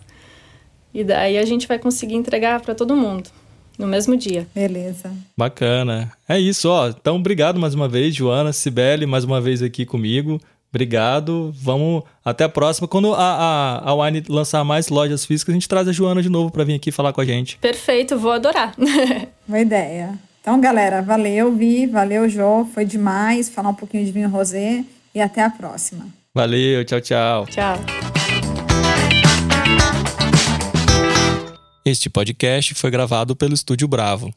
E 0.92 1.02
daí 1.02 1.38
a 1.38 1.44
gente 1.46 1.66
vai 1.66 1.78
conseguir 1.78 2.16
entregar 2.16 2.60
para 2.60 2.74
todo 2.74 2.94
mundo 2.94 3.30
no 3.78 3.86
mesmo 3.86 4.14
dia. 4.14 4.46
Beleza. 4.54 5.10
Bacana. 5.36 6.12
É 6.28 6.38
isso, 6.38 6.68
ó. 6.68 6.88
Então, 6.88 7.16
obrigado 7.16 7.58
mais 7.58 7.74
uma 7.74 7.88
vez, 7.88 8.14
Joana, 8.14 8.52
Cibele, 8.52 9.06
mais 9.06 9.24
uma 9.24 9.40
vez 9.40 9.62
aqui 9.62 9.86
comigo. 9.86 10.38
Obrigado. 10.70 11.52
Vamos 11.56 12.02
até 12.24 12.44
a 12.44 12.48
próxima. 12.48 12.86
Quando 12.86 13.14
a, 13.14 13.18
a, 13.18 13.90
a 13.90 13.94
Wine 13.94 14.22
lançar 14.28 14.62
mais 14.64 14.88
lojas 14.88 15.24
físicas, 15.24 15.52
a 15.52 15.56
gente 15.56 15.68
traz 15.68 15.88
a 15.88 15.92
Joana 15.92 16.22
de 16.22 16.28
novo 16.28 16.50
para 16.50 16.64
vir 16.64 16.74
aqui 16.74 16.92
falar 16.92 17.12
com 17.12 17.20
a 17.20 17.24
gente. 17.24 17.58
Perfeito, 17.58 18.18
vou 18.18 18.32
adorar. 18.32 18.74
Boa 19.46 19.60
ideia. 19.60 20.18
Então, 20.40 20.60
galera, 20.60 21.02
valeu, 21.02 21.54
Vi, 21.54 21.86
valeu, 21.86 22.28
Jô. 22.28 22.66
Foi 22.72 22.84
demais 22.84 23.48
falar 23.48 23.70
um 23.70 23.74
pouquinho 23.74 24.04
de 24.04 24.12
vinho 24.12 24.28
rosé 24.28 24.84
e 25.14 25.20
até 25.20 25.42
a 25.42 25.50
próxima. 25.50 26.06
Valeu, 26.34 26.84
tchau, 26.84 27.00
tchau. 27.00 27.46
Tchau. 27.46 27.76
Este 31.84 32.10
podcast 32.10 32.74
foi 32.74 32.90
gravado 32.90 33.34
pelo 33.34 33.54
Estúdio 33.54 33.88
Bravo. 33.88 34.30